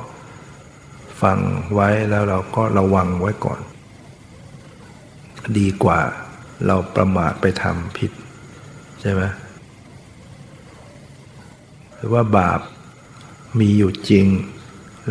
[1.22, 1.40] ฟัง
[1.74, 3.60] ไว้แล้วเราก็ระวังไว้ก่อน
[5.58, 6.00] ดีกว่า
[6.66, 8.12] เราประมาทไปทำผิด
[9.02, 9.22] ใช่ไหม
[11.96, 12.62] หรือว่าบาป
[13.60, 14.28] มีอยู่จริง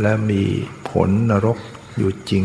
[0.00, 0.42] และมี
[0.90, 1.58] ผลนรก
[1.98, 2.44] อยู่จริง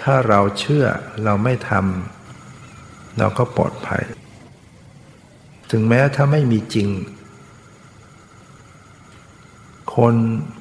[0.00, 0.86] ถ้าเราเชื่อ
[1.24, 4.02] เราไม่ทำเราก็ปลอดภัย
[5.76, 6.88] ถึงแม้ถ้าไม่มีจริง
[9.94, 10.14] คน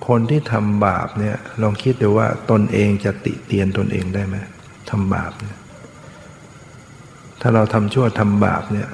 [0.07, 4.35] คนที่ทำบาปเนี่ยลองคิดดูว่าตนเองจะติเตียนตนเองได้ไหม
[4.89, 5.57] ทำบาปเนี่ย
[7.41, 8.89] ถ้าเราทำชั่วทำบาปเนี่ย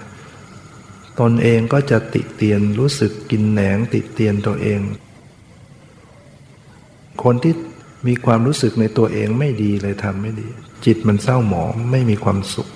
[1.20, 4.80] ตนเองก็จะติเตียนรู้สึกกินแหนงติเตียนตัวเอง
[7.24, 7.54] คนที่
[8.08, 10.48] มีความรู้สึกในตัวเองไม่ดีเลยทำไม่ดี
[10.86, 12.70] จิตมันเศร้าหมองไม่มีความสุข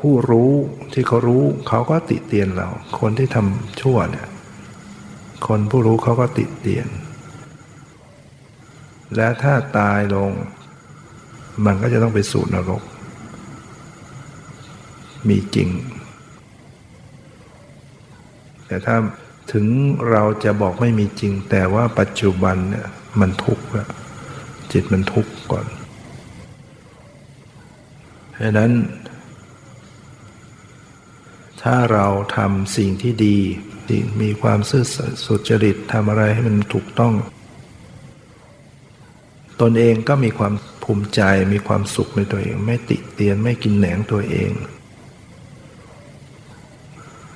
[0.00, 0.50] ผู้รู้
[0.92, 2.68] ที่เขารู้เขาก็ติเตียนเรา
[3.00, 4.28] คนที่ทำชั่วเนี่ย
[5.46, 6.88] คนผู้รู้เขาก็ติดเตียน
[9.16, 10.30] และถ้าตายลง
[11.64, 12.82] มันก็จะต้องไปสู่นรก
[15.28, 15.68] มีจริง
[18.66, 18.96] แต่ถ้า
[19.52, 19.66] ถึง
[20.10, 22.86] เราจะบอกไม่มีจริง แต่ว่าปัจจุบันเนี่ย
[23.20, 23.88] มันทุกข์แล้ว
[24.72, 25.66] จิตมันทุกข์ก่อน
[28.40, 28.72] ดังนั้น
[31.62, 32.06] ถ้าเรา
[32.36, 33.38] ทำสิ่งที่ดี
[34.22, 34.84] มีความซื่อ
[35.26, 37.14] สุจริตทำอะไรให้มันถูกต้อง
[39.60, 40.54] ตนเองก็มีความ
[40.84, 41.20] ภูมิใจ
[41.52, 44.50] มีความสุขในตัวเอง ไม่ติเตียนไม่กินแหนงตัวเอง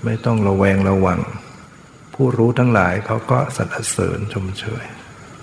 [0.04, 1.20] ไม่ต้องระแวงระวัง
[2.14, 4.84] ผู้รู้ทั้งหลายเขาก็สรรเสริญชมเชย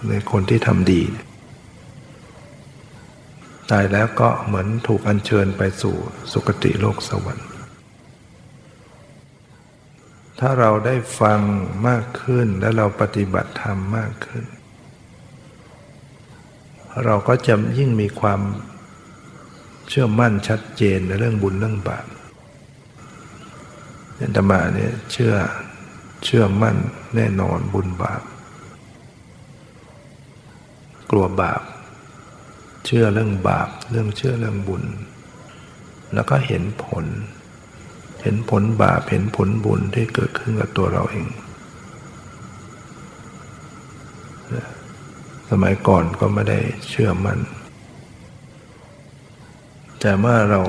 [0.09, 1.03] ในคนที่ทำดี
[3.71, 5.95] ตายแล้วก็เหมือนถูกอัญเชิญไปสู่
[6.31, 7.48] สุคติโลกสวรรค์
[10.39, 11.39] ถ้าเราได้ฟัง
[11.87, 14.45] มากขึ้นและเราปฏิบัติธรรมมากขึ้น
[17.05, 18.41] เราก็จะยิ่งมีความ
[19.89, 22.05] เชื่อมั่นชัดเจนในเรื่องบุญเรื่องบาป
[24.19, 25.33] อาตมาเนี่ยเชื่อ
[26.25, 26.77] เชื่อมั่น
[27.15, 28.21] แน่นอนบุญบาป
[31.11, 31.61] กลัวบาป
[32.85, 34.83] เชื่อเรื่องบาป เรื่องเชื่อเรื่องบุญ
[36.13, 37.05] แล้วก็เห็นผล
[38.21, 41.27] เห็นผลบาปเห็นผลบุญที่เกิดขึ้นกับตัวเราเอง
[45.49, 46.59] สมัยก่อนก็ไม่ได้
[46.89, 47.39] เชื่อมัน่น
[49.99, 50.61] แต่เมื่อเรา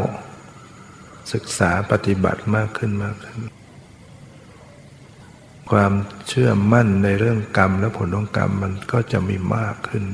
[1.32, 3.38] ศึกษาปฏิบัติมากขึ้นมากขึ้น
[5.70, 5.92] ความ
[6.28, 10.04] เชื่อมั่นในเรื่องกรรมและผลของกรรมมันก็จะมีมากขึ้น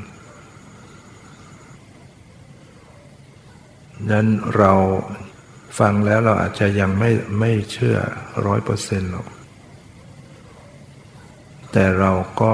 [4.10, 4.26] นั้น
[4.56, 4.72] เรา
[5.78, 7.10] ฟังแล้วเราอาจจะยังไม่
[7.40, 7.96] ไม่เชื่อ
[8.46, 9.26] ร้อยเปอร์เซ็นต์หรอก
[11.72, 12.52] แต่เราก็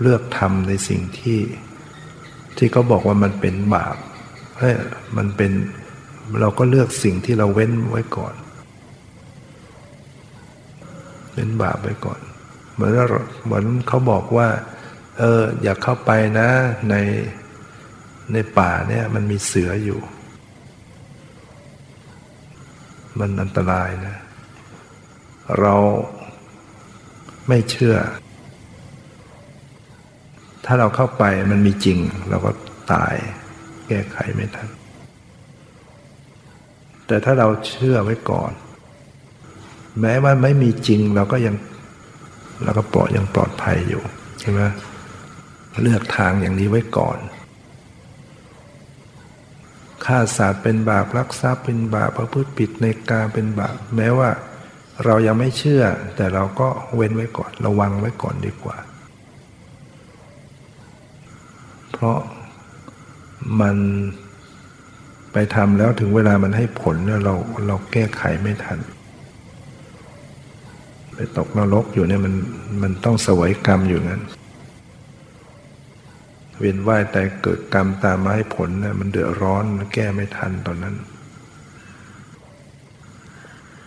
[0.00, 1.40] เลือกทำในสิ่งที่
[2.56, 3.96] ที่เขาบอกว่ามันเป็นบาป
[4.58, 4.74] เฮ้ย
[5.16, 5.52] มันเป็น
[6.40, 8.34] เราก็เลือกสิ่งที่เราเว้นไว้ก่อน
[11.32, 12.20] เว้นบาปไว้ก่อน
[12.74, 12.92] เหมือน
[13.44, 14.48] เหมือนเขาบอกว่า
[15.18, 16.48] เออ อย่าเข้าไปนะ
[16.90, 16.94] ใน
[18.32, 20.00] ในป่าเนี่ยมันมีเสืออยู่
[23.18, 24.16] มันอันตรายนะ
[25.60, 25.74] เรา
[27.48, 27.96] ไม่เชื่อ
[30.64, 31.98] ถ้าเราเข้าไปมันมีจริง
[32.30, 32.50] เราก็
[32.92, 33.14] ตาย
[33.88, 34.68] แก้ไขไม่ทัน
[37.06, 38.52] แต่ถ้าเราเชื่อไว้ก่อน
[40.00, 41.54] แม้ว่าไม่มีจริงเราก็ยัง
[42.64, 44.02] เราก็ปลอดยังปลอดภัยอยู่
[44.40, 44.60] ใช่ไหม
[45.82, 47.18] เลือกทางอย่างนี้ไว้ก่อน
[50.06, 54.30] ฆ่าสัตว์เป็นบาปรักทรัพย์เป็นบาปพระพุทธปิดในการเป็นบาปแม้ว่า
[55.04, 55.82] เรายังไม่เชื่อ
[56.16, 58.76] แต่เราก็เว้นไว้ก่อนระวังไว้ก่อนดีกว่า
[61.92, 62.18] เพราะ
[63.60, 63.76] มัน
[65.32, 67.34] ไปทำแล้วถึงเวลามันให้ผลเนี่ยเรา
[67.66, 68.78] เราแก้ไขไม่ทัน
[71.14, 72.34] ไปตกนรกอยู่เนี่ยมัน
[72.82, 74.22] มันต้องสวยกรรมอยู่นั้น
[76.58, 80.94] เวียนว่ายแต่เกิดกรรมตามมาให้ผลเนี่ยมันเดือดร้อนแก้ไม่ทันตอนนั้น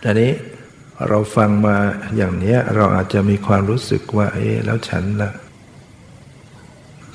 [0.04, 0.32] อันนี้
[1.08, 1.76] เราฟังมา
[2.16, 5.32] อย่างนี้เราอาจจะมีความรู้สึกว่า เอ๊ะแล้วฉันล่ะ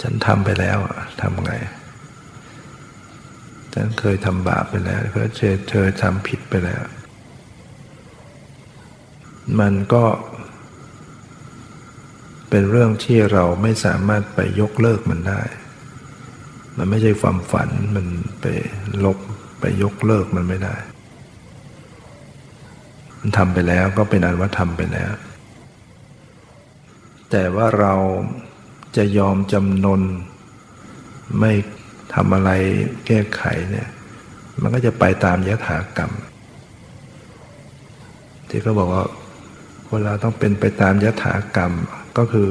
[0.01, 0.77] ฉันทำไปแล้ว
[1.21, 1.51] ทำไง
[3.73, 5.29] ฉันเคยทำบาปไปแล้วเคย
[5.69, 6.83] เธอทำผิดไปแล้ว
[9.59, 10.03] มันก็
[12.57, 15.41] เป็นเรื่องที่เราไม่สามารถไปยกเลิกมันได้
[16.77, 18.05] มันไม่ใช่ความฝันมัน
[18.41, 18.45] ไป
[19.05, 19.17] ลบ
[19.59, 20.75] ไปยกเลิกมันไม่ได้
[23.19, 25.11] มันทำไปแล้วก็เป็นอันว่าทำไปแล้ว
[27.31, 27.93] แต่ว่าเรา
[28.95, 30.01] จะยอมจำนน
[31.39, 31.51] ไม่
[32.13, 32.51] ทำอะไร
[33.07, 33.87] แก้ไขเนี่ย
[34.61, 36.11] มันก็จะไปตามยถากรรม
[38.49, 39.03] ที่เขาบอกว่า
[39.89, 41.73] เวลาต้องเป็นไปตามยถากรรม
[42.17, 42.49] ก็คือ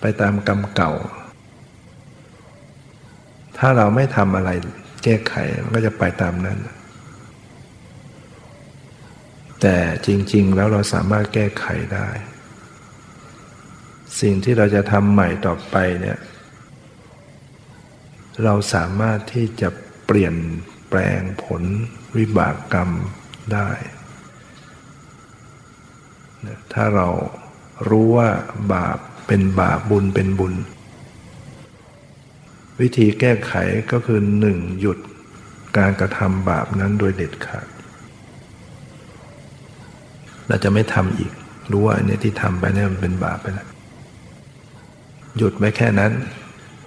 [0.00, 0.92] ไปตามกรรมเก่า
[3.58, 4.50] ถ้าเราไม่ทำอะไร
[5.04, 6.58] แก้ไขมันก็จะไปตามนั้น
[9.60, 9.76] แต่
[10.06, 12.08] จริง ๆ แล้วเราสามารถแก้ไขได้
[14.20, 16.18] สิ่งที่เราจะทำใหม่ต่อไปเนี่ย
[18.44, 19.68] เราสามารถที่จะ
[20.06, 20.34] เปลี่ยน
[20.88, 21.62] แปลงผล
[22.16, 22.90] วิบากกรรม
[23.52, 23.70] ได้
[26.72, 27.08] ถ้าเรา
[27.88, 28.28] รู้ว่า
[28.72, 30.54] บาปเป็นบาปบุญเป็นบุญ
[32.80, 33.52] วิธีแก้ไข
[33.92, 34.98] ก็คือหนึ่งหยุด
[35.78, 37.66] การกระทำบาปนั้นโดยเด็ดขาด
[40.46, 41.32] เราจะไม่ทำอีก
[41.70, 43.68] รู้ว่าอันนี้ที่ทำไปเนี่ยมันเป็นบาปไปแล้ว
[45.36, 46.12] หยุดไว้แค่นั้น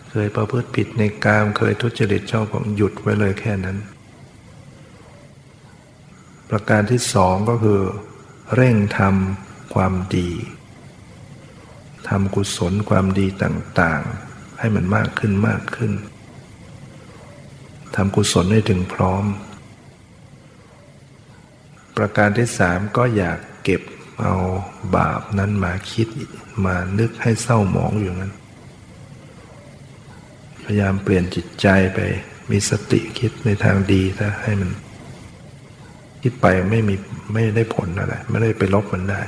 [0.10, 3.78] เคยประพฤติผิดในกามเคยทุจริตชอบของหยุดไว้เลยแค่นั้น
[6.50, 7.80] ประการที่สองก็คือ
[8.56, 10.30] เร่งทำความดี
[12.12, 15.92] ทำกุศลความดีต่างๆ ให้มันมากขึ้นมากขึ้น
[17.96, 19.26] ทำกุศลให้ถึงพร้อม
[21.98, 23.82] ประการที่สามก็อยากเก็บ
[24.22, 24.36] เอา
[24.96, 26.08] บาปนั้นมาคิด
[26.66, 28.34] มานึกให้เศร้าหมองอยู่นั้น
[30.64, 32.00] พยายามเปลี่ยนจิตใจไป
[32.52, 34.70] มีสติคิดในทางดีถ้าให้มัน
[36.22, 36.96] คิดไปไม่มี
[37.34, 39.22] ไม่ได้ผลอะไร ไม่ได้ไปลบมันได้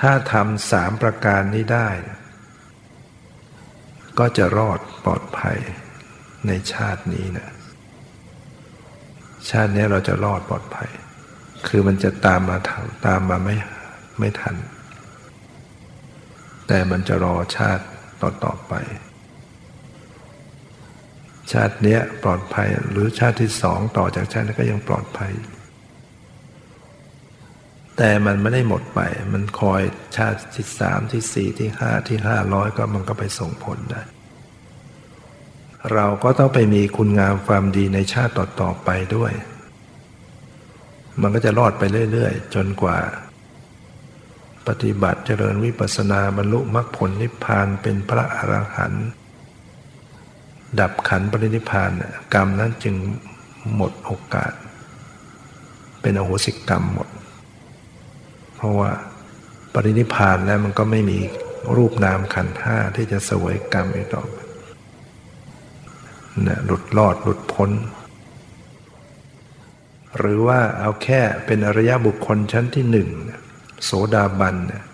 [0.00, 1.88] ถ้าทำสามประการนี้ได้
[4.18, 5.58] ก็จะรอดปลอดภัย
[6.46, 7.50] ในชาตินี้นะ
[9.50, 10.90] ชาตินี้เราจะรอดปลอดภัย
[11.66, 12.58] คือมันจะตามมา
[13.06, 13.56] ตามมาไม่
[14.18, 14.56] ไม่ทัน
[16.66, 17.84] แต่มันจะรอชาติ
[18.22, 18.74] ต่อต่อไป
[21.52, 25.32] ชาติเนี้ยปลอดภัยหรือชาติที่สองต่อจากชาตินี้ก็ยังปลอดภัย
[27.98, 29.00] แต่มันไม่ได้หมดไป
[29.32, 29.82] มันคอย
[30.16, 34.02] ชาติที่สามที่สี่ที่ห้าที่ห้าร้อยก็มันก็ไปส่งผลได้
[35.92, 39.32] เราก็ต้องไปมีคุณงามความดีในชาติต่อๆไปด้วย
[41.20, 41.82] มันก็จะรอดไป
[42.12, 42.98] เรื่อยๆ จนกว่า
[44.66, 49.06] ปฏิบัติเจริญวิปัสสนาบรรลุมรรคผลนิพพานเป็นพระอรหันต์
[50.80, 51.90] ดับขันปรินิพพาน
[52.34, 52.94] กรรมนั้นจึง
[53.74, 54.52] หมดโอกาส
[56.00, 57.08] เป็นอโหสิกรรมหมด
[58.58, 58.90] เพราะว่า
[59.74, 61.18] ปรินิพานแล้วมันก็ไม่มี
[61.76, 64.36] รูปนามขันห้าที่จะสวยกรรมอีกต่อไป
[66.46, 67.70] นะหลุดรอดหลุดพ้น
[70.18, 73.08] หรือว่าเอาแค่เป็นอริยบุคคลชั้นที่หนึ่ง
[73.84, 74.84] โสดาบันนะ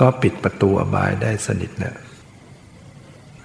[0.00, 1.96] ก็ปิดประตูอบายได้สนิทเนะ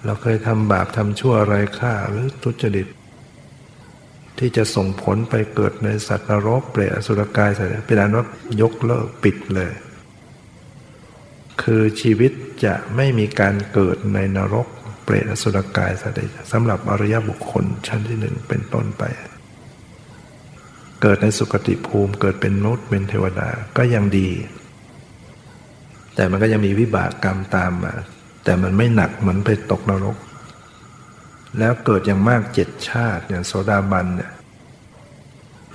[0.05, 2.87] เราเคยทำบาปทำชั่วอะไรฆ่าหรือทุจริต
[4.39, 8.25] ที่จะส่งผลไปเกิดในสัตว์นรกเปรตอสุรกายอะไรเป็นอันว่า
[8.61, 9.71] ยกเลิกปิดเลย
[11.61, 12.31] คือชีวิต
[12.65, 14.67] จะไม่มีการเกิดในนรก
[15.03, 19.03] เปรตอสุรกายสัตว์สำหรับอริยบุคคลชั้นที่หนึ่งเป็นต้นไป
[21.01, 24.29] เกิดในสุคติภูมิเกิดเป็นนุษย์เป็นเทวดาก็ยังดี
[26.15, 27.93] แต่มันก็ยังมีวิบากกรรมตามมา
[28.43, 30.17] แต่มันไม่หนักเหมือนไปตกนรก
[31.59, 34.31] แล้วเกิดอย่างมากเจ็ดชาติอย่างโสดาบันเนี่ย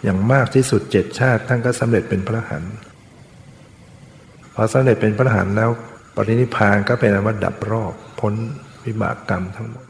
[0.04, 2.64] อย่างมากที่สุดเจ็ดชาติท่านก็สำเร็จเป็นพระหัน
[4.54, 5.70] พอสำเร็จเป็นพระหันแล้ว
[6.16, 8.34] ปรินิพานก็เป็นอวดับรอบพ้น
[8.84, 9.84] วิบากกรรมทั้งหมด